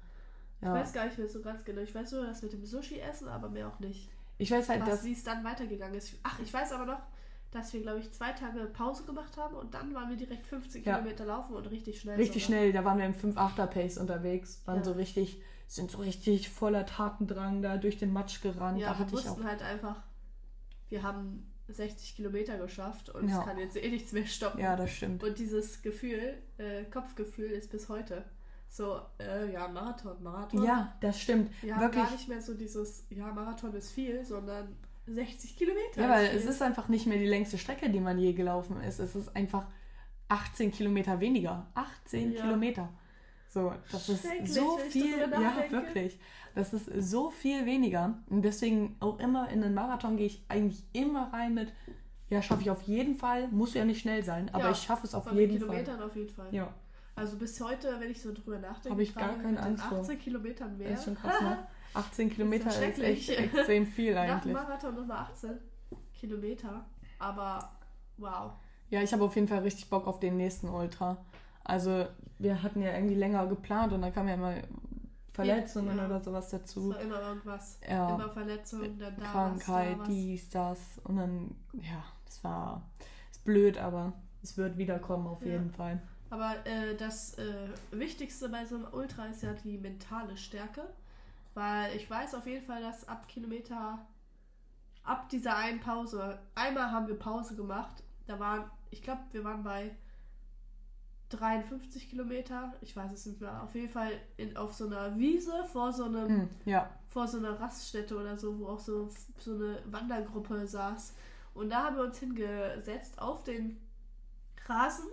Ja. 0.62 0.76
Ich 0.76 0.82
weiß 0.82 0.94
gar 0.94 1.06
nicht 1.06 1.18
mehr 1.18 1.30
so 1.30 1.42
ganz 1.42 1.64
genau. 1.64 1.82
Ich 1.82 1.96
weiß 1.96 2.12
nur, 2.12 2.26
dass 2.26 2.42
mit 2.42 2.52
dem 2.52 2.66
Sushi 2.66 3.00
essen, 3.00 3.30
aber 3.30 3.50
mehr 3.50 3.68
auch 3.70 3.80
nicht. 3.80 4.10
Ich 4.38 4.52
weiß 4.52 4.68
halt, 4.68 4.82
Was, 4.82 4.90
dass. 4.90 5.04
wie 5.06 5.14
es 5.14 5.24
dann 5.24 5.44
weitergegangen 5.44 5.96
ist. 5.96 6.16
Ach, 6.24 6.38
ich 6.40 6.54
weiß 6.54 6.74
aber 6.74 6.86
noch, 6.86 7.02
dass 7.54 7.72
wir, 7.74 7.82
glaube 7.82 8.00
ich, 8.00 8.12
zwei 8.12 8.32
Tage 8.32 8.66
Pause 8.66 9.04
gemacht 9.04 9.38
haben 9.38 9.56
und 9.56 9.74
dann 9.74 9.94
waren 9.94 10.10
wir 10.10 10.18
direkt 10.18 10.48
50 10.48 10.86
Ja. 10.86 10.98
Kilometer 10.98 11.26
laufen 11.26 11.54
und 11.56 11.66
richtig 11.70 12.00
schnell. 12.02 12.18
Richtig 12.18 12.44
sogar. 12.46 12.60
schnell, 12.60 12.74
da 12.74 12.84
waren 12.84 12.98
wir 12.98 13.06
im 13.06 13.14
5-8er-Pace 13.14 13.98
unterwegs, 14.00 14.62
waren 14.66 14.78
Ja. 14.78 14.84
so 14.84 14.92
richtig, 14.94 15.42
sind 15.68 15.92
so 15.92 16.00
richtig 16.00 16.50
voller 16.50 16.86
Tatendrang 16.86 17.62
da 17.62 17.78
durch 17.78 17.98
den 17.98 18.12
Matsch 18.12 18.42
gerannt. 18.42 18.80
Ja, 18.80 18.90
da 18.90 18.94
wir 18.96 19.00
hatte 19.06 19.16
ich 19.16 19.22
auch. 19.22 19.32
wussten 19.32 19.46
halt 19.48 19.62
einfach, 19.62 20.02
wir 20.90 21.04
haben 21.04 21.50
60 21.68 22.16
Kilometer 22.16 22.58
geschafft 22.58 23.10
und 23.10 23.30
Ja. 23.30 23.40
es 23.40 23.46
kann 23.46 23.58
jetzt 23.58 23.78
eh 23.78 23.90
nichts 23.90 24.12
mehr 24.12 24.26
stoppen. 24.26 24.60
Ja, 24.60 24.76
das 24.76 24.92
stimmt. 24.92 25.24
Und 25.24 25.38
dieses 25.38 25.82
Gefühl, 25.82 26.38
äh, 26.58 26.84
Kopfgefühl 26.86 27.52
ist 27.52 27.72
bis 27.72 27.88
heute 27.90 28.26
so, 28.70 29.00
äh, 29.20 29.52
ja, 29.54 29.68
Marathon, 29.68 30.22
Marathon. 30.24 30.64
Ja, 30.64 30.96
das 31.00 31.20
stimmt. 31.20 31.52
Wir 31.62 31.76
haben 31.76 31.82
Wirklich. 31.84 32.04
gar 32.04 32.12
nicht 32.12 32.28
mehr 32.28 32.42
so 32.42 32.56
dieses, 32.56 33.06
ja, 33.12 33.32
Marathon 33.32 33.74
ist 33.76 33.92
viel, 33.92 34.26
sondern 34.26 34.76
60 35.06 35.58
Kilometer. 35.58 36.02
Ja, 36.02 36.10
weil 36.10 36.26
es 36.28 36.46
ist 36.46 36.62
einfach 36.62 36.88
nicht 36.88 37.06
mehr 37.08 37.18
die 37.18 37.26
längste 37.28 37.58
Strecke, 37.58 37.90
die 37.90 38.00
man 38.00 38.18
je 38.18 38.34
gelaufen 38.34 38.80
ist. 38.82 39.00
Es 39.00 39.16
ist 39.16 39.36
einfach 39.36 39.66
18 40.30 40.72
Kilometer 40.72 41.20
weniger. 41.20 41.68
18 41.76 42.32
Ja. 42.34 42.42
Kilometer. 42.42 42.90
So, 43.50 43.72
das 43.92 44.10
ist 44.10 44.26
so 44.46 44.78
viel. 44.78 45.20
Ja, 45.20 45.64
wirklich. 45.70 46.20
Das 46.56 46.74
ist 46.74 46.90
so 47.10 47.30
viel 47.30 47.66
weniger. 47.66 48.18
Und 48.30 48.44
deswegen 48.44 48.96
auch 49.00 49.20
immer 49.20 49.50
in 49.50 49.62
den 49.62 49.74
Marathon 49.74 50.18
gehe 50.18 50.26
ich 50.28 50.44
eigentlich 50.50 50.84
immer 50.94 51.32
rein 51.34 51.54
mit, 51.54 51.72
ja, 52.30 52.42
schaffe 52.42 52.62
ich 52.64 52.70
auf 52.72 52.82
jeden 52.84 53.16
Fall. 53.16 53.48
Muss 53.50 53.74
ja 53.76 53.86
nicht 53.86 54.02
schnell 54.02 54.24
sein, 54.24 54.50
aber 54.54 54.66
Ja, 54.66 54.72
ich 54.72 54.78
schaffe 54.78 55.06
es 55.06 55.14
auf 55.14 55.32
jeden 55.32 55.60
Fall. 55.60 55.68
Kilometern 55.70 56.02
auf 56.02 56.16
jeden 56.16 56.30
Fall. 56.34 56.48
Ja, 56.52 56.74
Also 57.16 57.38
bis 57.38 57.60
heute, 57.62 57.96
wenn 58.00 58.10
ich 58.10 58.22
so 58.22 58.34
drüber 58.34 58.58
nachdenke, 58.58 58.90
Habe 58.90 59.04
ich 59.04 59.14
gar 59.14 59.38
keine 59.38 59.60
Angst 59.62 59.84
vor. 59.84 60.00
18 60.00 60.18
Kilometern 60.20 60.76
mehr. 60.78 60.90
das 60.90 61.00
ist 61.00 61.06
schon 61.06 61.16
krass, 61.16 61.42
ne? 61.42 61.68
18 61.94 62.30
Kilometer 62.30 62.70
ist 62.70 63.00
echt 63.00 63.26
schrecklich. 63.26 63.54
extrem 63.56 63.86
viel 63.88 64.14
Nach 64.16 64.22
eigentlich. 64.22 64.54
Marathon 64.54 64.96
nochmal 64.96 65.18
18 65.32 65.52
Kilometer. 66.14 66.86
Aber 67.20 67.70
wow. 68.18 68.52
Ja, 68.90 69.02
ich 69.02 69.12
habe 69.14 69.24
auf 69.24 69.36
jeden 69.36 69.48
Fall 69.48 69.60
richtig 69.60 69.90
Bock 69.90 70.08
auf 70.08 70.20
den 70.20 70.38
nächsten 70.38 70.70
Ultra. 70.70 71.18
Also 71.64 72.06
wir 72.40 72.62
hatten 72.62 72.82
ja 72.82 72.94
irgendwie 72.94 73.16
länger 73.16 73.48
geplant 73.48 73.94
und 73.94 74.02
dann 74.02 74.14
kamen 74.14 74.28
ja 74.30 74.36
immer 74.36 74.56
Verletzungen 75.32 75.98
Ja. 75.98 76.06
oder 76.06 76.20
sowas 76.22 76.46
Es 76.46 76.52
dazu. 76.52 76.90
war 76.90 77.00
immer 77.00 77.22
irgendwas. 77.22 77.80
Ja, 77.90 78.14
Immer 78.16 78.30
Verletzungen, 78.30 79.00
dann 79.00 79.16
da 79.18 79.26
Krankheit, 79.26 79.98
was, 80.00 80.08
da 80.08 80.14
dies, 80.14 80.50
das. 80.50 80.80
Und 81.06 81.16
dann, 81.18 81.56
ja, 81.74 82.04
das 82.26 82.44
war 82.44 82.84
ist 83.32 83.44
blöd, 83.44 83.78
aber 83.78 84.14
es 84.44 84.58
wird 84.58 84.78
wiederkommen 84.78 85.26
auf 85.28 85.42
Ja. 85.42 85.54
jeden 85.54 85.72
Fall. 85.72 86.02
Aber 86.30 86.54
äh, 86.66 86.96
das 86.98 87.36
äh, 87.38 87.68
Wichtigste 87.92 88.50
bei 88.50 88.66
so 88.66 88.76
einem 88.76 88.88
Ultra 88.92 89.26
ist 89.28 89.44
ja 89.44 89.54
die 89.54 89.78
mentale 89.78 90.36
Stärke. 90.38 90.82
Weil 91.54 91.96
ich 91.96 92.10
weiß 92.10 92.36
auf 92.36 92.48
jeden 92.48 92.66
Fall, 92.66 92.82
dass 92.82 93.08
ab 93.08 93.28
Kilometer, 93.28 94.06
ab 95.04 95.30
dieser 95.30 95.56
einen 95.56 95.80
Pause, 95.80 96.40
einmal 96.56 96.92
haben 96.92 97.08
wir 97.08 97.18
Pause 97.18 97.56
gemacht. 97.56 98.04
Da 98.26 98.40
waren, 98.40 98.70
ich 98.90 99.04
glaube, 99.04 99.22
wir 99.32 99.44
waren 99.44 99.64
bei 99.64 99.96
53 101.30 102.10
Kilometer. 102.10 102.74
Ich 102.82 102.96
weiß 102.96 103.12
es 103.12 103.26
nicht 103.26 103.42
mehr. 103.42 103.62
Auf 103.64 103.76
jeden 103.76 103.90
Fall 103.90 104.12
in, 104.38 104.56
auf 104.58 104.74
so 104.74 104.86
einer 104.86 105.18
Wiese 105.18 105.64
vor 105.66 105.92
so 105.92 106.06
einem 106.06 106.28
Hm, 106.28 106.50
ja, 106.66 106.90
vor 107.08 107.28
so 107.28 107.38
einer 107.38 107.60
Raststätte 107.60 108.18
oder 108.18 108.38
so, 108.38 108.60
wo 108.60 108.68
auch 108.68 108.80
so, 108.80 109.08
so 109.38 109.54
eine 109.54 109.80
Wandergruppe 109.86 110.66
saß. 110.66 111.14
Und 111.54 111.70
da 111.70 111.84
haben 111.84 111.98
wir 111.98 112.04
uns 112.04 112.18
hingesetzt 112.18 113.22
auf 113.22 113.44
den 113.44 113.80
Rasen 114.66 115.06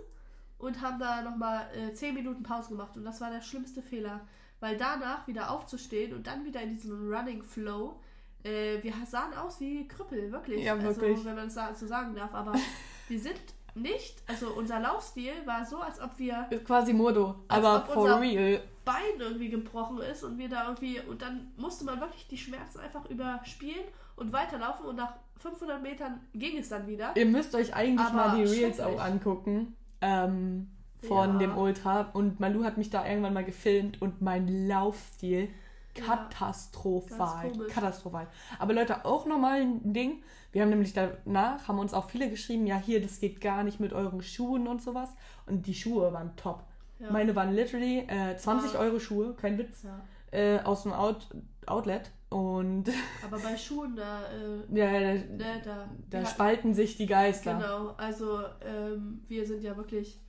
und 0.57 0.81
haben 0.81 0.99
da 0.99 1.21
nochmal 1.21 1.67
äh, 1.75 1.93
10 1.93 2.15
Minuten 2.15 2.43
Pause 2.43 2.69
gemacht. 2.69 2.97
Und 2.97 3.05
das 3.05 3.21
war 3.21 3.29
der 3.29 3.41
schlimmste 3.41 3.81
Fehler. 3.81 4.21
Weil 4.61 4.77
danach 4.77 5.27
wieder 5.27 5.51
aufzustehen 5.51 6.13
und 6.13 6.25
dann 6.25 6.45
wieder 6.45 6.61
in 6.61 6.71
diesen 6.71 7.13
Running 7.13 7.43
Flow, 7.43 7.99
äh, 8.43 8.81
wir 8.81 8.93
sahen 9.05 9.33
aus 9.33 9.59
wie 9.59 9.87
Krüppel, 9.87 10.31
wirklich. 10.31 10.63
Ja, 10.63 10.81
wirklich. 10.81 11.17
Also, 11.17 11.25
wenn 11.25 11.35
man 11.35 11.47
es 11.47 11.79
so 11.79 11.87
sagen 11.87 12.15
darf. 12.15 12.33
Aber 12.33 12.53
wir 13.09 13.19
sind 13.19 13.41
nicht, 13.75 14.21
also 14.27 14.49
unser 14.49 14.79
Laufstil 14.79 15.33
war 15.45 15.65
so, 15.65 15.77
als 15.77 15.99
ob 16.01 16.17
wir 16.17 16.47
ist 16.49 16.65
quasi 16.65 16.93
Modo, 16.93 17.35
aber 17.47 17.85
for 17.85 18.19
real. 18.19 18.61
Bein 18.83 19.19
irgendwie 19.19 19.49
gebrochen 19.49 19.99
ist 19.99 20.23
und 20.23 20.37
wir 20.37 20.49
da 20.49 20.67
irgendwie 20.67 20.99
und 20.99 21.21
dann 21.21 21.51
musste 21.55 21.85
man 21.85 22.01
wirklich 22.01 22.27
die 22.27 22.37
Schmerzen 22.37 22.79
einfach 22.79 23.05
überspielen 23.09 23.85
und 24.15 24.33
weiterlaufen 24.33 24.85
und 24.85 24.97
nach 24.97 25.13
500 25.37 25.81
Metern 25.81 26.19
ging 26.33 26.57
es 26.57 26.69
dann 26.69 26.87
wieder. 26.87 27.15
Ihr 27.15 27.25
müsst 27.25 27.55
euch 27.55 27.73
eigentlich 27.73 28.07
Aber 28.07 28.15
mal 28.15 28.35
die 28.35 28.43
Reels 28.43 28.79
auch 28.79 28.99
angucken. 28.99 29.75
Ähm, 30.01 30.69
von 31.07 31.33
Ja. 31.33 31.37
dem 31.39 31.57
Ultra. 31.57 32.09
Und 32.13 32.39
Malu 32.39 32.63
hat 32.63 32.77
mich 32.77 32.89
da 32.89 33.07
irgendwann 33.07 33.33
mal 33.33 33.43
gefilmt 33.45 34.01
und 34.01 34.21
mein 34.21 34.67
Laufstil 34.67 35.49
Ja. 35.97 36.03
katastrophal. 36.05 37.49
Komisch. 37.51 37.73
Katastrophal. 37.73 38.27
Aber 38.59 38.73
Leute, 38.73 39.05
auch 39.05 39.25
nochmal 39.25 39.61
ein 39.61 39.93
Ding. 39.93 40.23
Wir 40.51 40.61
haben 40.63 40.69
nämlich 40.69 40.93
danach, 40.93 41.67
haben 41.67 41.79
uns 41.79 41.93
auch 41.93 42.09
viele 42.09 42.29
geschrieben, 42.29 42.67
ja 42.67 42.77
hier, 42.77 43.01
das 43.01 43.19
geht 43.19 43.39
gar 43.41 43.63
nicht 43.63 43.79
mit 43.79 43.93
euren 43.93 44.21
Schuhen 44.21 44.67
und 44.67 44.81
sowas. 44.81 45.09
Und 45.45 45.65
die 45.67 45.73
Schuhe 45.73 46.11
waren 46.13 46.35
top. 46.35 46.63
Ja. 46.99 47.11
Meine 47.11 47.35
waren 47.35 47.53
literally 47.53 47.99
äh, 48.07 48.35
20 48.37 48.73
Ja. 48.73 48.79
Euro 48.79 48.99
Schuhe, 48.99 49.33
kein 49.33 49.57
Witz, 49.57 49.83
ja. 49.83 49.99
äh, 50.37 50.59
aus 50.61 50.83
dem 50.83 50.93
Out 50.93 51.27
Outlet. 51.65 52.11
Und 52.29 52.85
Aber 53.25 53.39
bei 53.39 53.57
Schuhen 53.57 53.95
da, 53.95 54.21
äh, 54.29 54.77
ja, 54.77 54.91
da, 54.91 55.13
ne, 55.13 55.61
da, 55.63 55.89
da 56.09 56.25
spalten 56.25 56.73
sich 56.73 56.95
die 56.97 57.05
Geister. 57.05 57.55
Genau, 57.55 57.93
also 57.97 58.39
ähm, 58.65 59.21
wir 59.27 59.45
sind 59.45 59.63
ja 59.63 59.75
wirklich 59.75 60.19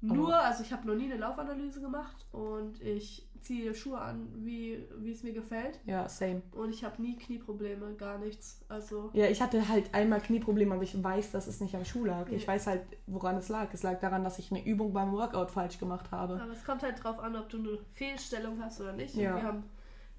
nur, 0.00 0.34
also 0.36 0.62
ich 0.62 0.72
habe 0.72 0.86
noch 0.86 0.94
nie 0.94 1.04
eine 1.06 1.16
Laufanalyse 1.16 1.80
gemacht 1.80 2.26
und 2.32 2.80
ich 2.80 3.28
ziehe 3.40 3.74
Schuhe 3.74 3.98
an, 4.00 4.28
wie 4.44 4.74
es 5.10 5.22
mir 5.22 5.32
gefällt 5.32 5.80
Ja, 5.86 6.08
same. 6.08 6.42
und 6.52 6.70
ich 6.70 6.84
habe 6.84 7.00
nie 7.02 7.16
Knieprobleme, 7.16 7.94
gar 7.94 8.18
nichts. 8.18 8.60
Also 8.68 9.10
Ja, 9.12 9.26
ich 9.26 9.40
hatte 9.42 9.68
halt 9.68 9.92
einmal 9.94 10.20
Knieprobleme, 10.20 10.74
aber 10.74 10.82
ich 10.84 11.02
weiß, 11.02 11.32
dass 11.32 11.46
es 11.46 11.60
nicht 11.60 11.74
am 11.74 11.84
Schuh 11.84 12.04
lag. 12.04 12.28
Ich 12.30 12.42
Nee. 12.42 12.48
weiß 12.48 12.66
halt, 12.68 12.82
woran 13.06 13.36
es 13.36 13.48
lag. 13.48 13.72
Es 13.72 13.82
lag 13.82 14.00
daran, 14.00 14.22
dass 14.24 14.38
ich 14.38 14.50
eine 14.52 14.64
Übung 14.64 14.92
beim 14.92 15.12
Workout 15.12 15.50
falsch 15.50 15.78
gemacht 15.78 16.10
habe. 16.10 16.40
Aber 16.40 16.52
es 16.52 16.64
kommt 16.64 16.82
halt 16.82 17.02
drauf 17.02 17.18
an, 17.18 17.34
ob 17.36 17.48
du 17.48 17.58
eine 17.58 17.78
Fehlstellung 17.94 18.60
hast 18.62 18.80
oder 18.80 18.92
nicht. 18.92 19.14
Ja. 19.14 19.36
Wir 19.36 19.42
haben, 19.42 19.64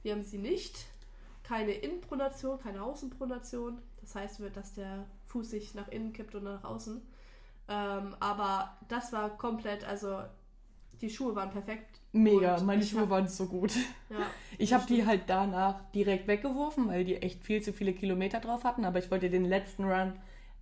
wir 0.01 0.13
haben 0.13 0.23
sie 0.23 0.37
nicht. 0.39 0.85
Keine 1.43 1.71
Innenpronation, 1.71 2.59
keine 2.59 2.83
Außenpronation. 2.83 3.81
Das 4.01 4.15
heißt, 4.15 4.41
dass 4.53 4.73
der 4.73 5.05
Fuß 5.25 5.49
sich 5.49 5.73
nach 5.75 5.87
innen 5.89 6.13
kippt 6.13 6.35
und 6.35 6.43
nach 6.43 6.63
außen. 6.63 7.01
Ähm, 7.69 8.15
aber 8.19 8.77
das 8.87 9.13
war 9.13 9.29
komplett, 9.37 9.83
also 9.87 10.17
die 11.01 11.09
Schuhe 11.09 11.35
waren 11.35 11.49
perfekt. 11.51 11.99
Mega, 12.11 12.59
meine 12.61 12.83
Schuhe 12.83 13.01
hab- 13.01 13.09
waren 13.11 13.27
so 13.27 13.45
gut. 13.45 13.75
Ja, 14.09 14.17
Ich 14.57 14.73
habe 14.73 14.85
die 14.87 15.05
halt 15.05 15.23
danach 15.27 15.89
direkt 15.91 16.27
weggeworfen, 16.27 16.87
weil 16.87 17.05
die 17.05 17.17
echt 17.17 17.43
viel 17.43 17.61
zu 17.61 17.71
viele 17.71 17.93
Kilometer 17.93 18.39
drauf 18.39 18.63
hatten. 18.63 18.83
Aber 18.85 18.99
ich 18.99 19.09
wollte 19.11 19.29
den 19.29 19.45
letzten 19.45 19.85
Run 19.85 20.13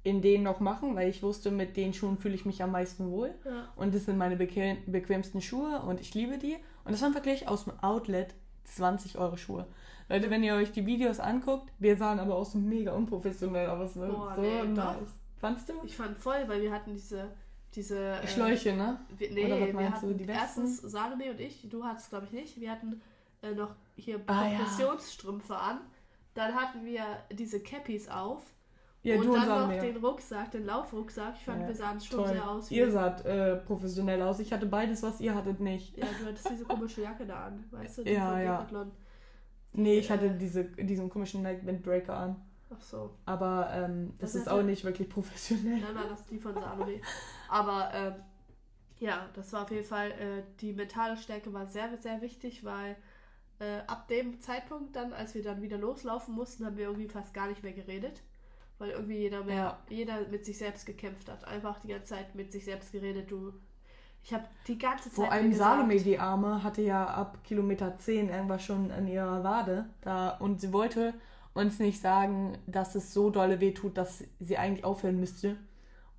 in 0.04 0.22
denen 0.22 0.44
noch 0.44 0.60
machen, 0.60 0.96
weil 0.96 1.10
ich 1.10 1.24
wusste, 1.24 1.50
mit 1.52 1.76
den 1.76 1.94
Schuhen 1.94 2.18
fühle 2.18 2.36
ich 2.36 2.46
mich 2.46 2.62
am 2.62 2.72
meisten 2.72 3.10
wohl. 3.12 3.34
ja. 3.46 3.68
Und 3.76 3.96
das 3.96 4.06
sind 4.06 4.18
meine 4.18 4.36
bequem, 4.36 4.78
bequemsten 4.86 5.42
Schuhe 5.42 5.82
und 5.82 6.00
ich 6.00 6.14
liebe 6.14 6.38
die. 6.38 6.56
Und 6.86 6.92
das 6.92 7.02
waren 7.02 7.14
wirklich 7.16 7.48
aus 7.48 7.64
dem 7.66 7.74
Outlet 7.82 8.36
20 8.66 9.18
Euro 9.18 9.38
Schuhe. 9.38 9.66
Leute, 10.10 10.30
wenn 10.30 10.44
ihr 10.44 10.54
euch 10.56 10.72
die 10.72 10.86
Videos 10.86 11.20
anguckt, 11.20 11.72
wir 11.80 11.98
sahen 11.98 12.20
aber 12.20 12.36
auch 12.36 12.46
so 12.46 12.58
mega 12.58 12.92
unprofessionell 12.94 13.70
aus. 13.70 13.96
Ne? 13.96 14.08
Boah, 14.08 14.34
so 14.36 14.42
nee, 14.42 14.64
nice. 14.64 14.76
doch. 14.76 14.96
Fandst 15.40 15.70
du? 15.70 15.74
Ich 15.86 15.96
fand 15.96 16.18
voll, 16.18 16.44
weil 16.48 16.62
wir 16.62 16.72
hatten 16.72 16.94
diese. 16.94 17.30
diese 17.74 17.98
äh, 18.00 18.28
Schläuche, 18.28 18.74
ne? 18.76 19.00
Wir, 19.18 19.32
nee, 19.32 19.46
Oder 19.46 19.62
was 19.62 19.74
meinst 19.74 20.04
du, 20.04 20.14
die 20.14 20.28
Westen? 20.28 20.42
erstens 20.42 20.78
Salome 20.82 21.32
und 21.32 21.40
ich, 21.40 21.68
du 21.70 21.84
hattest 21.84 22.10
glaube 22.10 22.26
ich 22.26 22.32
nicht, 22.32 22.60
wir 22.60 22.72
hatten 22.72 23.02
äh, 23.44 23.54
noch 23.54 23.76
hier 23.96 24.20
Ah, 24.28 24.48
ja. 24.48 24.60
An. 25.50 25.80
Dann 26.34 26.54
hatten 26.56 26.86
wir 26.86 27.04
diese 27.32 27.60
Cappies 27.62 28.08
auf 28.10 28.42
Ja, 29.04 29.16
und 29.20 29.32
dann 29.34 29.48
noch 29.70 29.80
den 29.82 29.98
Rucksack, 29.98 30.52
den 30.52 30.66
Laufrucksack. 30.66 31.36
Ich 31.38 31.46
fand, 31.46 31.62
Ja, 31.62 31.68
wir 31.68 31.76
sahen 31.76 32.00
schon 32.02 32.20
Toll. 32.20 32.28
sehr 32.30 32.50
aus. 32.50 32.70
wie- 32.70 32.76
Ihr 32.78 32.92
saht 32.92 33.26
äh, 33.26 33.56
professionell 33.58 34.22
aus. 34.22 34.40
Ich 34.40 34.52
hatte 34.54 34.66
beides, 34.66 35.02
was 35.04 35.20
ihr 35.22 35.34
hattet 35.36 35.60
nicht. 35.60 35.98
ja, 35.98 36.06
du 36.20 36.28
hattest 36.28 36.50
diese 36.50 36.66
komische 36.66 37.02
Jacke 37.02 37.26
da 37.26 37.46
an, 37.46 37.64
weißt 37.72 38.00
du? 38.00 38.04
Die 38.04 38.12
Ja, 38.14 38.30
von 38.32 38.40
ja. 38.40 38.52
Decathlon. 38.58 38.92
Nee, 39.74 40.00
ich 40.00 40.10
Äh. 40.10 40.14
hatte 40.14 40.32
diese, 40.32 40.64
diesen 40.66 41.10
komischen 41.10 41.42
Night 41.44 41.66
Windbreaker 41.66 42.16
an. 42.18 42.36
Ach 42.70 42.82
so. 42.82 43.16
Aber 43.26 43.70
ähm, 43.74 44.14
das, 44.20 44.34
Das 44.34 44.42
ist 44.42 44.50
auch 44.50 44.62
nicht 44.64 44.84
wirklich 44.84 45.10
professionell. 45.10 45.80
Nein, 45.80 45.94
nein, 45.94 46.06
das 46.10 46.22
ist 46.22 46.32
die 46.32 46.40
von 46.40 46.54
Salome. 46.54 47.02
Aber 47.50 47.92
ähm, 47.94 48.16
ja, 49.00 49.30
das 49.34 49.54
war 49.54 49.64
auf 49.64 49.72
jeden 49.72 49.86
Fall, 49.86 50.12
äh, 50.12 50.44
die 50.60 50.74
mentale 50.74 51.18
Stärke 51.18 51.54
war 51.54 51.68
sehr, 51.68 51.98
sehr 51.98 52.22
wichtig, 52.22 52.64
weil 52.66 52.98
äh, 53.60 53.80
ab 53.88 54.08
dem 54.08 54.40
Zeitpunkt 54.42 54.96
dann, 54.96 55.14
als 55.14 55.34
wir 55.34 55.44
dann 55.44 55.62
wieder 55.62 55.78
loslaufen 55.78 56.34
mussten, 56.36 56.66
haben 56.66 56.78
wir 56.78 56.86
irgendwie 56.86 57.08
fast 57.08 57.34
gar 57.34 57.48
nicht 57.48 57.64
mehr 57.64 57.74
geredet. 57.74 58.22
weil 58.80 58.92
irgendwie 58.92 59.18
jeder 59.18 59.44
mehr, 59.44 59.56
ja. 59.56 59.78
jeder 59.90 60.28
mit 60.30 60.46
sich 60.46 60.58
selbst 60.58 60.86
gekämpft 60.86 61.30
hat. 61.30 61.46
Einfach 61.48 61.80
die 61.80 61.88
ganze 61.88 62.16
Zeit 62.16 62.36
mit 62.36 62.52
sich 62.52 62.66
selbst 62.66 62.92
geredet. 62.92 63.32
Du, 63.32 63.54
ich 64.24 64.34
habe 64.34 64.46
die 64.68 64.78
ganze 64.78 65.06
Zeit. 65.06 65.16
Vor 65.16 65.32
allem 65.32 65.54
Salome, 65.54 65.98
die 65.98 66.20
Arme, 66.20 66.64
hatte 66.64 66.82
ja 66.82 67.06
ab 67.06 67.44
Kilometer 67.44 67.98
10 67.98 68.30
irgendwas 68.30 68.64
schon 68.64 68.92
an 68.92 69.08
ihrer 69.08 69.44
Wade 69.44 69.90
da 70.02 70.32
und 70.32 70.62
sie 70.62 70.74
wollte 70.74 71.14
uns 71.58 71.80
nicht 71.80 72.02
sagen, 72.02 72.58
dass 72.68 72.96
es 72.96 73.14
so 73.14 73.30
dolle 73.30 73.60
weh 73.60 73.74
tut, 73.74 73.98
dass 73.98 74.24
sie 74.40 74.58
eigentlich 74.58 74.86
aufhören 74.86 75.20
müsste. 75.20 75.58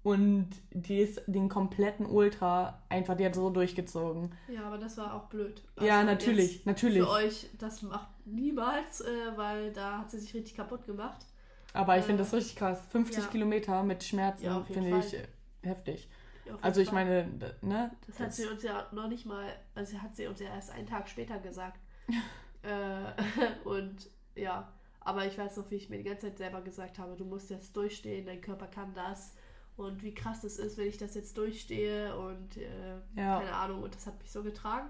Und 0.03 0.51
die 0.71 1.01
ist 1.01 1.23
den 1.27 1.49
kompletten 1.49 2.07
Ultra 2.07 2.83
einfach, 2.89 3.17
die 3.17 3.27
hat 3.27 3.35
so 3.35 3.51
durchgezogen. 3.51 4.33
Ja, 4.49 4.65
aber 4.65 4.79
das 4.79 4.97
war 4.97 5.15
auch 5.15 5.25
blöd. 5.29 5.63
Also 5.77 5.87
ja, 5.87 6.03
natürlich, 6.03 6.65
natürlich. 6.65 7.03
Für 7.03 7.11
euch, 7.11 7.51
das 7.59 7.83
macht 7.83 8.09
niemals, 8.25 9.01
äh, 9.01 9.37
weil 9.37 9.73
da 9.73 9.99
hat 9.99 10.11
sie 10.11 10.19
sich 10.19 10.33
richtig 10.35 10.55
kaputt 10.55 10.87
gemacht. 10.87 11.27
Aber 11.73 11.99
ich 11.99 12.05
finde 12.05 12.23
das 12.23 12.33
richtig 12.33 12.57
krass. 12.57 12.81
50 12.91 13.25
ja. 13.25 13.31
Kilometer 13.31 13.83
mit 13.83 14.03
Schmerzen 14.03 14.45
ja, 14.45 14.63
finde 14.63 14.99
ich 14.99 15.17
heftig. 15.63 16.09
Ja, 16.47 16.57
also 16.63 16.81
ich 16.81 16.89
Fall. 16.89 17.05
meine, 17.05 17.55
ne? 17.61 17.91
Das, 18.07 18.17
das, 18.17 18.21
hat 18.21 18.35
sie 18.35 18.47
uns 18.47 18.63
ja 18.63 18.87
noch 18.93 19.09
nicht 19.09 19.27
mal, 19.27 19.53
also 19.75 20.01
hat 20.01 20.17
sie 20.17 20.27
uns 20.27 20.41
ja 20.41 20.47
erst 20.47 20.71
einen 20.71 20.87
Tag 20.87 21.09
später 21.09 21.39
gesagt. 21.39 21.79
äh, 22.63 23.65
und 23.69 24.09
ja, 24.35 24.73
aber 25.09 25.25
ich 25.25 25.39
weiß 25.39 25.57
noch, 25.57 25.71
wie 25.71 25.77
ich 25.77 25.89
mir 25.89 25.97
die 25.97 26.05
ganze 26.05 26.27
Zeit 26.27 26.37
selber 26.37 26.61
gesagt 26.61 26.99
habe, 26.99 27.17
du 27.17 27.25
musst 27.25 27.49
jetzt 27.49 27.75
durchstehen, 27.75 28.27
dein 28.27 28.43
Körper 28.43 28.67
kann 28.67 28.93
das. 28.93 29.35
Und 29.75 30.03
wie 30.03 30.13
krass 30.13 30.43
das 30.43 30.59
ist, 30.59 30.77
wenn 30.77 30.87
ich 30.87 30.99
das 30.99 31.15
jetzt 31.15 31.39
durchstehe 31.39 32.15
und 32.15 32.59
äh, 32.59 32.97
ja. 33.17 33.39
keine 33.39 33.55
Ahnung. 33.55 33.83
Und 33.85 33.95
das 33.95 34.07
hat 34.07 34.19
mich 34.19 34.31
so 34.31 34.43
getragen. 34.43 34.89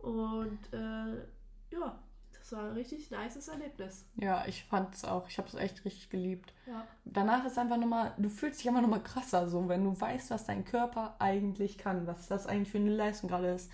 Und 0.00 0.72
äh, 0.72 1.16
ja, 1.70 1.98
das 2.32 2.52
war 2.52 2.70
ein 2.70 2.72
richtig 2.72 3.10
nices 3.10 3.48
Erlebnis. 3.48 4.06
Ja, 4.14 4.46
ich 4.46 4.64
fand 4.64 4.94
es 4.94 5.04
auch. 5.04 5.28
Ich 5.28 5.36
habe 5.36 5.48
es 5.48 5.54
echt 5.54 5.84
richtig 5.84 6.08
geliebt. 6.08 6.54
Ja. 6.66 6.86
Danach 7.04 7.44
ist 7.44 7.58
einfach 7.58 7.76
nochmal, 7.76 8.14
du 8.16 8.30
fühlst 8.30 8.60
dich 8.60 8.66
immer 8.66 8.80
nochmal 8.80 9.02
krasser, 9.02 9.48
so 9.48 9.68
wenn 9.68 9.84
du 9.84 10.00
weißt, 10.00 10.30
was 10.30 10.46
dein 10.46 10.64
Körper 10.64 11.16
eigentlich 11.18 11.76
kann, 11.76 12.06
was 12.06 12.26
das 12.26 12.46
eigentlich 12.46 12.70
für 12.70 12.78
eine 12.78 12.96
Leistung 12.96 13.28
gerade 13.28 13.48
ist. 13.48 13.70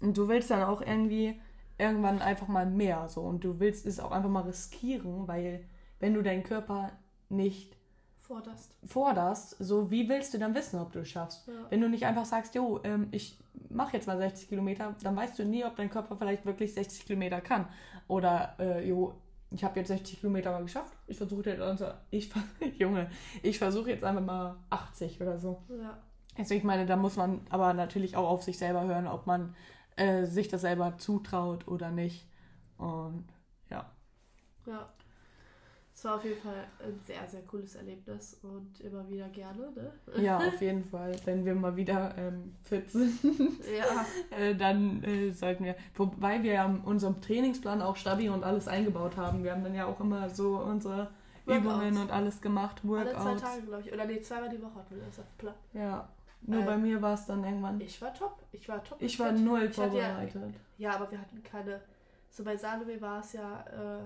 Und 0.00 0.18
du 0.18 0.28
willst 0.28 0.50
dann 0.50 0.64
auch 0.64 0.82
irgendwie 0.82 1.40
irgendwann 1.78 2.20
einfach 2.20 2.48
mal 2.48 2.66
mehr 2.66 3.08
so 3.08 3.22
und 3.22 3.44
du 3.44 3.60
willst 3.60 3.86
es 3.86 4.00
auch 4.00 4.10
einfach 4.10 4.28
mal 4.28 4.42
riskieren, 4.42 5.28
weil 5.28 5.64
wenn 6.00 6.14
du 6.14 6.22
deinen 6.22 6.42
Körper 6.42 6.92
nicht 7.28 7.76
forderst, 8.20 8.76
forderst 8.84 9.56
so 9.58 9.90
wie 9.90 10.08
willst 10.08 10.34
du 10.34 10.38
dann 10.38 10.54
wissen, 10.54 10.78
ob 10.78 10.92
du 10.92 11.00
es 11.00 11.08
schaffst? 11.08 11.46
Ja. 11.46 11.54
Wenn 11.70 11.80
du 11.80 11.88
nicht 11.88 12.04
einfach 12.04 12.24
sagst, 12.24 12.54
jo, 12.54 12.80
ähm, 12.84 13.08
ich 13.10 13.38
mache 13.70 13.96
jetzt 13.96 14.06
mal 14.06 14.18
60 14.18 14.48
Kilometer, 14.48 14.94
dann 15.02 15.16
weißt 15.16 15.38
du 15.38 15.44
nie, 15.44 15.64
ob 15.64 15.76
dein 15.76 15.90
Körper 15.90 16.16
vielleicht 16.16 16.44
wirklich 16.44 16.74
60 16.74 17.06
Kilometer 17.06 17.40
kann. 17.40 17.66
Oder, 18.06 18.54
äh, 18.58 18.86
jo, 18.86 19.14
ich 19.50 19.64
habe 19.64 19.78
jetzt 19.78 19.88
60 19.88 20.20
Kilometer 20.20 20.52
mal 20.52 20.62
geschafft. 20.62 20.92
Ich 21.06 21.16
versuche 21.16 21.50
jetzt, 21.50 21.60
also, 21.60 21.86
ich, 22.10 22.30
Junge, 22.78 23.10
ich 23.42 23.58
versuche 23.58 23.90
jetzt 23.90 24.04
einfach 24.04 24.24
mal 24.24 24.56
80 24.70 25.20
oder 25.20 25.38
so. 25.38 25.62
Ja. 25.70 25.98
Also 26.36 26.54
ich 26.54 26.62
meine, 26.62 26.86
da 26.86 26.96
muss 26.96 27.16
man 27.16 27.40
aber 27.50 27.72
natürlich 27.72 28.16
auch 28.16 28.28
auf 28.28 28.44
sich 28.44 28.58
selber 28.58 28.84
hören, 28.84 29.08
ob 29.08 29.26
man 29.26 29.54
äh, 29.98 30.24
sich 30.26 30.48
das 30.48 30.62
selber 30.62 30.96
zutraut 30.98 31.66
oder 31.68 31.90
nicht. 31.90 32.26
Und 32.76 33.24
ja. 33.70 33.90
Ja. 34.66 34.88
Es 35.94 36.04
war 36.04 36.14
auf 36.14 36.24
jeden 36.24 36.40
Fall 36.40 36.64
ein 36.78 37.00
sehr, 37.04 37.26
sehr 37.26 37.42
cooles 37.42 37.74
Erlebnis 37.74 38.38
und 38.42 38.80
immer 38.82 39.08
wieder 39.08 39.28
gerne, 39.30 39.72
ne? 39.72 39.92
Ja, 40.22 40.36
auf 40.48 40.60
jeden 40.60 40.84
Fall. 40.84 41.16
Wenn 41.24 41.44
wir 41.44 41.56
mal 41.56 41.74
wieder 41.74 42.16
ähm, 42.16 42.54
fit 42.62 42.88
sind, 42.88 43.18
ja. 43.76 44.06
äh, 44.38 44.54
dann 44.54 45.02
äh, 45.02 45.32
sollten 45.32 45.64
wir. 45.64 45.74
Wobei 45.96 46.40
wir 46.44 46.52
ja 46.52 46.80
unserem 46.84 47.20
Trainingsplan 47.20 47.82
auch 47.82 47.96
Stabi 47.96 48.28
und 48.28 48.44
alles 48.44 48.68
eingebaut 48.68 49.16
haben. 49.16 49.42
Wir 49.42 49.50
haben 49.50 49.64
dann 49.64 49.74
ja 49.74 49.86
auch 49.86 49.98
immer 49.98 50.30
so 50.30 50.58
unsere 50.58 51.10
Workouts. 51.46 51.66
Übungen 51.66 51.96
und 51.96 52.12
alles 52.12 52.40
gemacht. 52.40 52.86
Workouts. 52.86 53.16
Alle 53.16 53.36
zwei 53.36 53.48
Tage, 53.48 53.62
glaube 53.62 53.82
ich. 53.82 53.92
Oder 53.92 54.04
nee, 54.04 54.20
zweimal 54.20 54.50
die 54.50 54.62
Woche 54.62 54.76
hatten 54.76 54.94
wir 54.94 55.02
das 55.02 55.18
auf 55.18 55.36
Plan. 55.36 55.54
Ja. 55.72 56.08
Nur 56.42 56.62
äh, 56.62 56.66
bei 56.66 56.76
mir 56.76 57.02
war 57.02 57.14
es 57.14 57.26
dann 57.26 57.44
irgendwann. 57.44 57.80
Ich 57.80 58.00
war 58.00 58.14
top. 58.14 58.42
Ich 58.52 58.68
war 58.68 58.82
top. 58.82 59.00
Ich 59.02 59.18
war 59.18 59.32
null 59.32 59.70
vorbereitet. 59.70 60.54
Ja, 60.78 60.90
ja, 60.90 60.96
aber 60.96 61.10
wir 61.10 61.20
hatten 61.20 61.42
keine. 61.42 61.80
So 62.30 62.44
bei 62.44 62.56
Salome 62.56 63.00
war 63.00 63.20
es 63.20 63.32
ja. 63.32 63.60
Äh, 63.66 64.02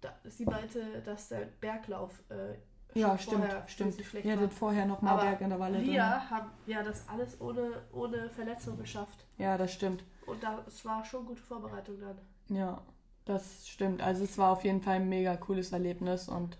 da, 0.00 0.12
sie 0.24 0.44
meinte, 0.44 1.00
dass 1.02 1.28
der 1.28 1.48
Berglauf 1.60 2.22
äh, 2.28 2.54
ja, 2.94 3.18
stimmt, 3.18 3.44
stimmt. 3.66 3.96
Ihr 4.24 4.32
hattet 4.36 4.54
vorher 4.54 4.86
noch 4.86 5.02
mal 5.02 5.16
Berg 5.16 5.40
in 5.40 5.50
der 5.50 5.58
Walle 5.58 5.78
Wir 5.82 5.84
drin. 5.84 6.30
haben 6.30 6.50
ja 6.66 6.82
das 6.82 7.08
alles 7.08 7.40
ohne, 7.40 7.82
ohne 7.92 8.30
Verletzung 8.30 8.78
geschafft. 8.78 9.26
Ja, 9.36 9.58
das 9.58 9.72
stimmt. 9.72 10.04
Und 10.26 10.42
da, 10.42 10.62
es 10.66 10.84
war 10.84 11.04
schon 11.04 11.26
gute 11.26 11.42
Vorbereitung 11.42 11.96
dann. 12.00 12.56
Ja, 12.56 12.80
das 13.24 13.66
stimmt. 13.66 14.00
Also 14.00 14.22
es 14.24 14.38
war 14.38 14.52
auf 14.52 14.64
jeden 14.64 14.80
Fall 14.80 14.96
ein 14.96 15.08
mega 15.08 15.36
cooles 15.36 15.72
Erlebnis 15.72 16.28
und 16.28 16.56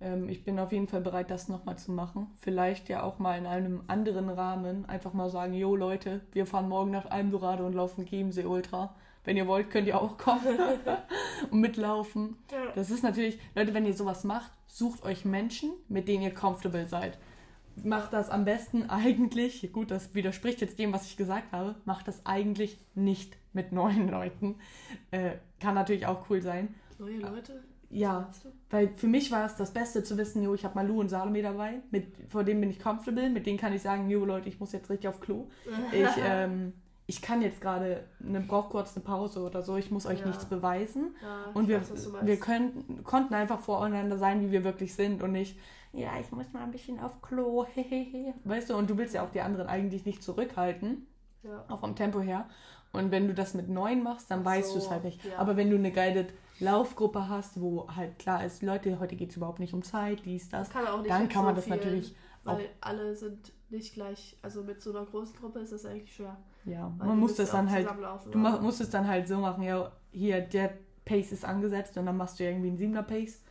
ähm, 0.00 0.28
ich 0.28 0.44
bin 0.44 0.58
auf 0.58 0.72
jeden 0.72 0.88
Fall 0.88 1.00
bereit, 1.00 1.30
das 1.30 1.48
nochmal 1.48 1.78
zu 1.78 1.92
machen. 1.92 2.28
Vielleicht 2.36 2.88
ja 2.88 3.02
auch 3.02 3.18
mal 3.18 3.38
in 3.38 3.46
einem 3.46 3.82
anderen 3.86 4.28
Rahmen. 4.28 4.86
Einfach 4.86 5.12
mal 5.12 5.30
sagen, 5.30 5.54
jo 5.54 5.74
Leute, 5.74 6.20
wir 6.32 6.46
fahren 6.46 6.68
morgen 6.68 6.90
nach 6.90 7.10
Almdorado 7.10 7.66
und 7.66 7.74
laufen 7.74 8.06
Chiemsee 8.06 8.44
Ultra. 8.44 8.94
Wenn 9.24 9.36
ihr 9.36 9.48
wollt, 9.48 9.70
könnt 9.70 9.88
ihr 9.88 10.00
auch 10.00 10.18
kommen 10.18 10.58
und 11.50 11.60
mitlaufen. 11.60 12.36
Das 12.74 12.90
ist 12.90 13.02
natürlich, 13.02 13.38
Leute, 13.54 13.74
wenn 13.74 13.84
ihr 13.84 13.94
sowas 13.94 14.22
macht, 14.22 14.52
sucht 14.66 15.02
euch 15.02 15.24
Menschen, 15.24 15.72
mit 15.88 16.06
denen 16.06 16.22
ihr 16.22 16.34
comfortable 16.34 16.86
seid. 16.86 17.18
Macht 17.82 18.12
das 18.12 18.30
am 18.30 18.44
besten 18.44 18.88
eigentlich, 18.88 19.70
gut, 19.72 19.90
das 19.90 20.14
widerspricht 20.14 20.60
jetzt 20.60 20.78
dem, 20.78 20.92
was 20.92 21.06
ich 21.06 21.16
gesagt 21.16 21.52
habe, 21.52 21.74
macht 21.84 22.08
das 22.08 22.24
eigentlich 22.24 22.78
nicht 22.94 23.36
mit 23.52 23.72
neuen 23.72 24.08
Leuten. 24.08 24.56
Äh, 25.10 25.32
kann 25.60 25.74
natürlich 25.74 26.06
auch 26.06 26.30
cool 26.30 26.40
sein. 26.40 26.74
Neue 26.98 27.18
Leute? 27.18 27.64
Ja, 27.90 28.28
weil 28.70 28.88
für 28.96 29.06
mich 29.06 29.30
war 29.30 29.46
es 29.46 29.56
das 29.56 29.72
Beste 29.72 30.02
zu 30.02 30.18
wissen, 30.18 30.42
jo, 30.42 30.54
ich 30.54 30.64
habe 30.64 30.74
Malu 30.74 31.00
und 31.00 31.08
Salome 31.08 31.42
dabei, 31.42 31.80
mit, 31.90 32.06
vor 32.28 32.42
denen 32.44 32.60
bin 32.60 32.70
ich 32.70 32.80
comfortable, 32.80 33.30
mit 33.30 33.46
denen 33.46 33.58
kann 33.58 33.72
ich 33.72 33.82
sagen, 33.82 34.10
jo 34.10 34.24
Leute, 34.24 34.48
ich 34.48 34.58
muss 34.58 34.72
jetzt 34.72 34.90
richtig 34.90 35.08
auf 35.08 35.20
Klo. 35.20 35.48
Ich 35.92 36.08
ähm, 36.24 36.72
ich 37.06 37.22
kann 37.22 37.40
jetzt 37.40 37.60
gerade, 37.60 38.04
ne, 38.18 38.40
brauche 38.40 38.70
kurz 38.70 38.96
eine 38.96 39.04
Pause 39.04 39.40
oder 39.40 39.62
so, 39.62 39.76
ich 39.76 39.90
muss 39.90 40.06
euch 40.06 40.20
ja. 40.20 40.26
nichts 40.26 40.44
beweisen. 40.44 41.14
Ja, 41.22 41.50
und 41.54 41.68
wir, 41.68 41.80
weiß, 41.80 42.10
wir 42.22 42.36
können, 42.38 43.04
konnten 43.04 43.34
einfach 43.34 43.60
voreinander 43.60 44.18
sein, 44.18 44.40
wie 44.42 44.50
wir 44.50 44.64
wirklich 44.64 44.94
sind 44.94 45.22
und 45.22 45.32
nicht, 45.32 45.56
ja, 45.92 46.10
ich 46.20 46.30
muss 46.32 46.52
mal 46.52 46.64
ein 46.64 46.72
bisschen 46.72 46.98
auf 46.98 47.22
Klo, 47.22 47.64
hehehe. 47.74 48.34
Weißt 48.44 48.70
du, 48.70 48.76
und 48.76 48.90
du 48.90 48.98
willst 48.98 49.14
ja 49.14 49.24
auch 49.24 49.30
die 49.30 49.40
anderen 49.40 49.68
eigentlich 49.68 50.04
nicht 50.04 50.22
zurückhalten, 50.22 51.06
ja. 51.42 51.64
auch 51.68 51.80
vom 51.80 51.94
Tempo 51.94 52.20
her. 52.20 52.48
Und 52.92 53.10
wenn 53.10 53.26
du 53.26 53.34
das 53.34 53.54
mit 53.54 53.68
neun 53.68 54.02
machst, 54.02 54.30
dann 54.30 54.44
weißt 54.44 54.68
so, 54.68 54.78
du 54.78 54.84
es 54.84 54.90
halt 54.90 55.04
nicht. 55.04 55.24
Ja. 55.24 55.38
Aber 55.38 55.56
wenn 55.56 55.70
du 55.70 55.76
eine 55.76 55.92
geile 55.92 56.26
Laufgruppe 56.60 57.28
hast, 57.28 57.60
wo 57.60 57.88
halt 57.94 58.18
klar 58.18 58.44
ist, 58.44 58.62
Leute, 58.62 58.98
heute 58.98 59.16
geht 59.16 59.30
es 59.30 59.36
überhaupt 59.36 59.60
nicht 59.60 59.74
um 59.74 59.82
Zeit, 59.82 60.24
dies, 60.24 60.48
das, 60.48 60.70
kann 60.70 60.84
dann 61.06 61.28
kann 61.28 61.44
man 61.44 61.54
so 61.54 61.56
das 61.56 61.64
viel, 61.64 61.76
natürlich. 61.76 62.16
Weil 62.44 62.56
auch, 62.56 62.60
alle 62.80 63.14
sind 63.14 63.52
nicht 63.68 63.94
gleich, 63.94 64.38
also 64.42 64.62
mit 64.62 64.80
so 64.80 64.90
einer 64.90 65.04
großen 65.04 65.36
Gruppe 65.36 65.58
ist 65.58 65.72
das 65.72 65.84
eigentlich 65.84 66.14
schwer. 66.14 66.36
Ja, 66.64 66.92
man 66.98 67.18
muss 67.18 67.34
das 67.34 67.50
dann 67.50 67.70
halt, 67.70 67.88
du 68.30 68.38
mach, 68.38 68.60
musst 68.60 68.80
es 68.80 68.90
dann 68.90 69.06
halt 69.06 69.28
so 69.28 69.38
machen, 69.38 69.62
ja, 69.62 69.92
hier, 70.12 70.40
der 70.40 70.72
Pace 71.04 71.32
ist 71.32 71.44
angesetzt 71.44 71.96
und 71.98 72.06
dann 72.06 72.16
machst 72.16 72.40
du 72.40 72.44
irgendwie 72.44 72.68
einen 72.68 72.94
7er 72.94 73.02
Pace 73.02 73.42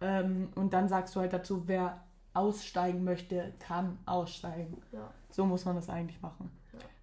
ähm, 0.00 0.50
und 0.54 0.72
dann 0.72 0.88
sagst 0.88 1.16
du 1.16 1.20
halt 1.20 1.32
dazu, 1.32 1.64
wer 1.66 2.02
aussteigen 2.32 3.02
möchte, 3.02 3.52
kann 3.58 3.98
aussteigen. 4.06 4.80
Ja. 4.92 5.10
So 5.30 5.46
muss 5.46 5.64
man 5.64 5.76
das 5.76 5.88
eigentlich 5.88 6.20
machen. 6.20 6.50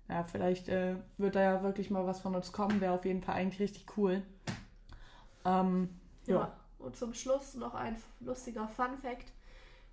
Ja, 0.10 0.24
vielleicht 0.24 0.70
äh, 0.70 0.96
wird 1.18 1.36
da 1.36 1.42
ja 1.42 1.64
wirklich 1.64 1.90
mal 1.90 2.06
was 2.06 2.22
von 2.22 2.36
uns 2.36 2.52
kommen, 2.52 2.80
wäre 2.80 2.94
auf 2.94 3.06
jeden 3.06 3.22
Fall 3.22 3.36
eigentlich 3.36 3.60
richtig 3.60 3.98
cool. 3.98 4.24
Ähm, 5.44 5.90
ja. 6.26 6.36
ja. 6.36 6.54
Und 6.80 6.96
zum 6.96 7.14
Schluss 7.14 7.56
noch 7.56 7.74
ein 7.74 7.98
lustiger 8.22 8.68
Fun 8.68 8.98
Fact 8.98 9.32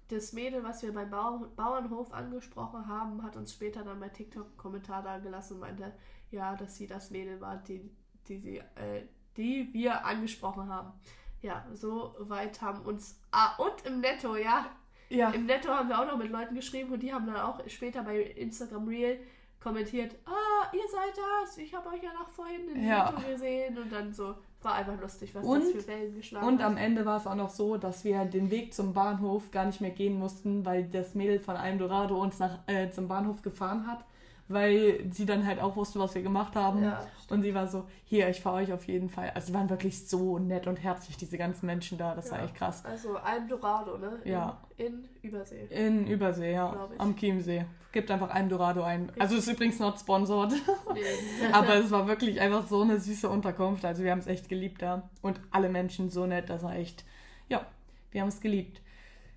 das 0.08 0.32
Mädel, 0.32 0.62
was 0.62 0.82
wir 0.82 0.92
beim 0.92 1.10
Bauernhof 1.10 2.12
angesprochen 2.12 2.86
haben, 2.88 3.22
hat 3.22 3.36
uns 3.36 3.52
später 3.52 3.84
dann 3.84 4.00
bei 4.00 4.08
TikTok 4.08 4.46
einen 4.46 4.56
Kommentar 4.56 5.02
da 5.02 5.18
gelassen 5.18 5.54
und 5.54 5.60
meinte, 5.60 5.92
ja, 6.30 6.54
dass 6.56 6.76
sie 6.76 6.86
das 6.86 7.10
Mädel 7.10 7.40
war, 7.40 7.56
die, 7.56 7.90
die, 8.28 8.38
sie, 8.38 8.58
äh, 8.58 9.06
die 9.36 9.72
wir 9.72 10.04
angesprochen 10.04 10.68
haben. 10.68 10.92
Ja, 11.40 11.66
so 11.72 12.14
weit 12.18 12.60
haben 12.60 12.82
uns. 12.82 13.20
Ah, 13.30 13.56
und 13.56 13.86
im 13.86 14.00
Netto, 14.00 14.36
ja. 14.36 14.66
Ja. 15.10 15.30
Im 15.30 15.46
Netto 15.46 15.68
haben 15.68 15.88
wir 15.88 16.00
auch 16.00 16.06
noch 16.06 16.16
mit 16.16 16.30
Leuten 16.30 16.54
geschrieben 16.54 16.92
und 16.92 17.02
die 17.02 17.12
haben 17.12 17.26
dann 17.26 17.36
auch 17.36 17.60
später 17.68 18.02
bei 18.02 18.20
Instagram 18.20 18.88
Real 18.88 19.18
kommentiert, 19.64 20.14
ah, 20.26 20.68
ihr 20.72 20.88
seid 20.88 21.14
das, 21.16 21.58
ich 21.58 21.74
habe 21.74 21.88
euch 21.88 22.02
ja 22.02 22.12
noch 22.12 22.28
vorhin 22.28 22.68
in 22.68 22.86
ja. 22.86 23.10
Netto 23.10 23.28
gesehen 23.28 23.78
und 23.78 23.90
dann 23.90 24.12
so, 24.12 24.34
war 24.62 24.74
einfach 24.74 25.00
lustig, 25.00 25.34
was 25.34 25.44
und, 25.44 25.62
das 25.62 25.72
für 25.72 25.88
Wellen 25.88 26.14
geschlagen 26.14 26.46
Und 26.46 26.60
hat. 26.60 26.66
am 26.66 26.76
Ende 26.76 27.04
war 27.04 27.16
es 27.16 27.26
auch 27.26 27.34
noch 27.34 27.50
so, 27.50 27.76
dass 27.76 28.04
wir 28.04 28.24
den 28.26 28.50
Weg 28.50 28.74
zum 28.74 28.92
Bahnhof 28.92 29.50
gar 29.50 29.64
nicht 29.64 29.80
mehr 29.80 29.90
gehen 29.90 30.18
mussten, 30.18 30.64
weil 30.64 30.84
das 30.84 31.14
Mädel 31.14 31.40
von 31.40 31.56
einem 31.56 31.78
Dorado 31.78 32.20
uns 32.20 32.38
nach, 32.38 32.58
äh, 32.66 32.90
zum 32.90 33.08
Bahnhof 33.08 33.42
gefahren 33.42 33.86
hat 33.86 34.04
weil 34.48 35.04
sie 35.10 35.24
dann 35.24 35.46
halt 35.46 35.60
auch 35.60 35.76
wusste, 35.76 35.98
was 35.98 36.14
wir 36.14 36.22
gemacht 36.22 36.54
haben. 36.54 36.82
Ja, 36.82 37.06
und 37.30 37.42
sie 37.42 37.54
war 37.54 37.66
so, 37.66 37.86
hier, 38.04 38.28
ich 38.28 38.40
fahre 38.40 38.56
euch 38.56 38.72
auf 38.72 38.86
jeden 38.86 39.08
Fall. 39.08 39.30
Also 39.34 39.48
sie 39.48 39.54
waren 39.54 39.70
wirklich 39.70 40.06
so 40.06 40.38
nett 40.38 40.66
und 40.66 40.82
herzlich, 40.82 41.16
diese 41.16 41.38
ganzen 41.38 41.66
Menschen 41.66 41.96
da. 41.96 42.14
Das 42.14 42.26
ja. 42.26 42.32
war 42.32 42.44
echt 42.44 42.54
krass. 42.54 42.84
Also 42.84 43.16
ein 43.16 43.48
Dorado, 43.48 43.96
ne? 43.96 44.18
In, 44.24 44.32
ja. 44.32 44.58
In 44.76 45.08
Übersee. 45.22 45.66
In 45.70 46.06
Übersee, 46.06 46.52
ja. 46.52 46.88
Am 46.98 47.16
Chiemsee. 47.16 47.64
Gibt 47.92 48.10
einfach 48.10 48.30
ein 48.30 48.48
Dorado 48.48 48.82
ein. 48.82 49.10
Also 49.18 49.36
es 49.36 49.46
ist 49.46 49.54
übrigens 49.54 49.78
not 49.78 49.98
sponsored. 49.98 50.52
Nee. 50.92 51.00
Aber 51.52 51.76
es 51.76 51.90
war 51.90 52.06
wirklich 52.06 52.40
einfach 52.40 52.66
so 52.66 52.82
eine 52.82 52.98
süße 52.98 53.28
Unterkunft. 53.28 53.84
Also 53.84 54.02
wir 54.02 54.10
haben 54.10 54.18
es 54.18 54.26
echt 54.26 54.48
geliebt 54.48 54.82
da. 54.82 55.08
Und 55.22 55.40
alle 55.50 55.68
Menschen 55.68 56.10
so 56.10 56.26
nett, 56.26 56.50
das 56.50 56.62
war 56.62 56.74
echt, 56.74 57.04
ja, 57.48 57.64
wir 58.10 58.20
haben 58.20 58.28
es 58.28 58.40
geliebt. 58.40 58.82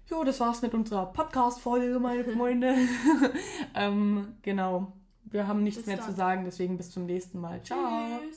Jo, 0.10 0.24
das 0.24 0.40
war's 0.40 0.62
mit 0.62 0.74
unserer 0.74 1.08
Podcast-Folge, 1.08 2.00
meine 2.00 2.24
Freunde. 2.24 2.76
ähm, 3.76 4.36
genau. 4.42 4.94
Wir 5.32 5.48
haben 5.48 5.64
nichts 5.64 5.80
Bis 5.80 5.88
mehr 5.88 5.98
dann. 5.98 6.06
zu 6.06 6.14
sagen, 6.14 6.46
deswegen 6.46 6.78
bis 6.78 6.92
zum 6.92 7.06
nächsten 7.06 7.40
Mal. 7.40 7.62
Ciao. 7.64 8.20
Tschüss. 8.20 8.37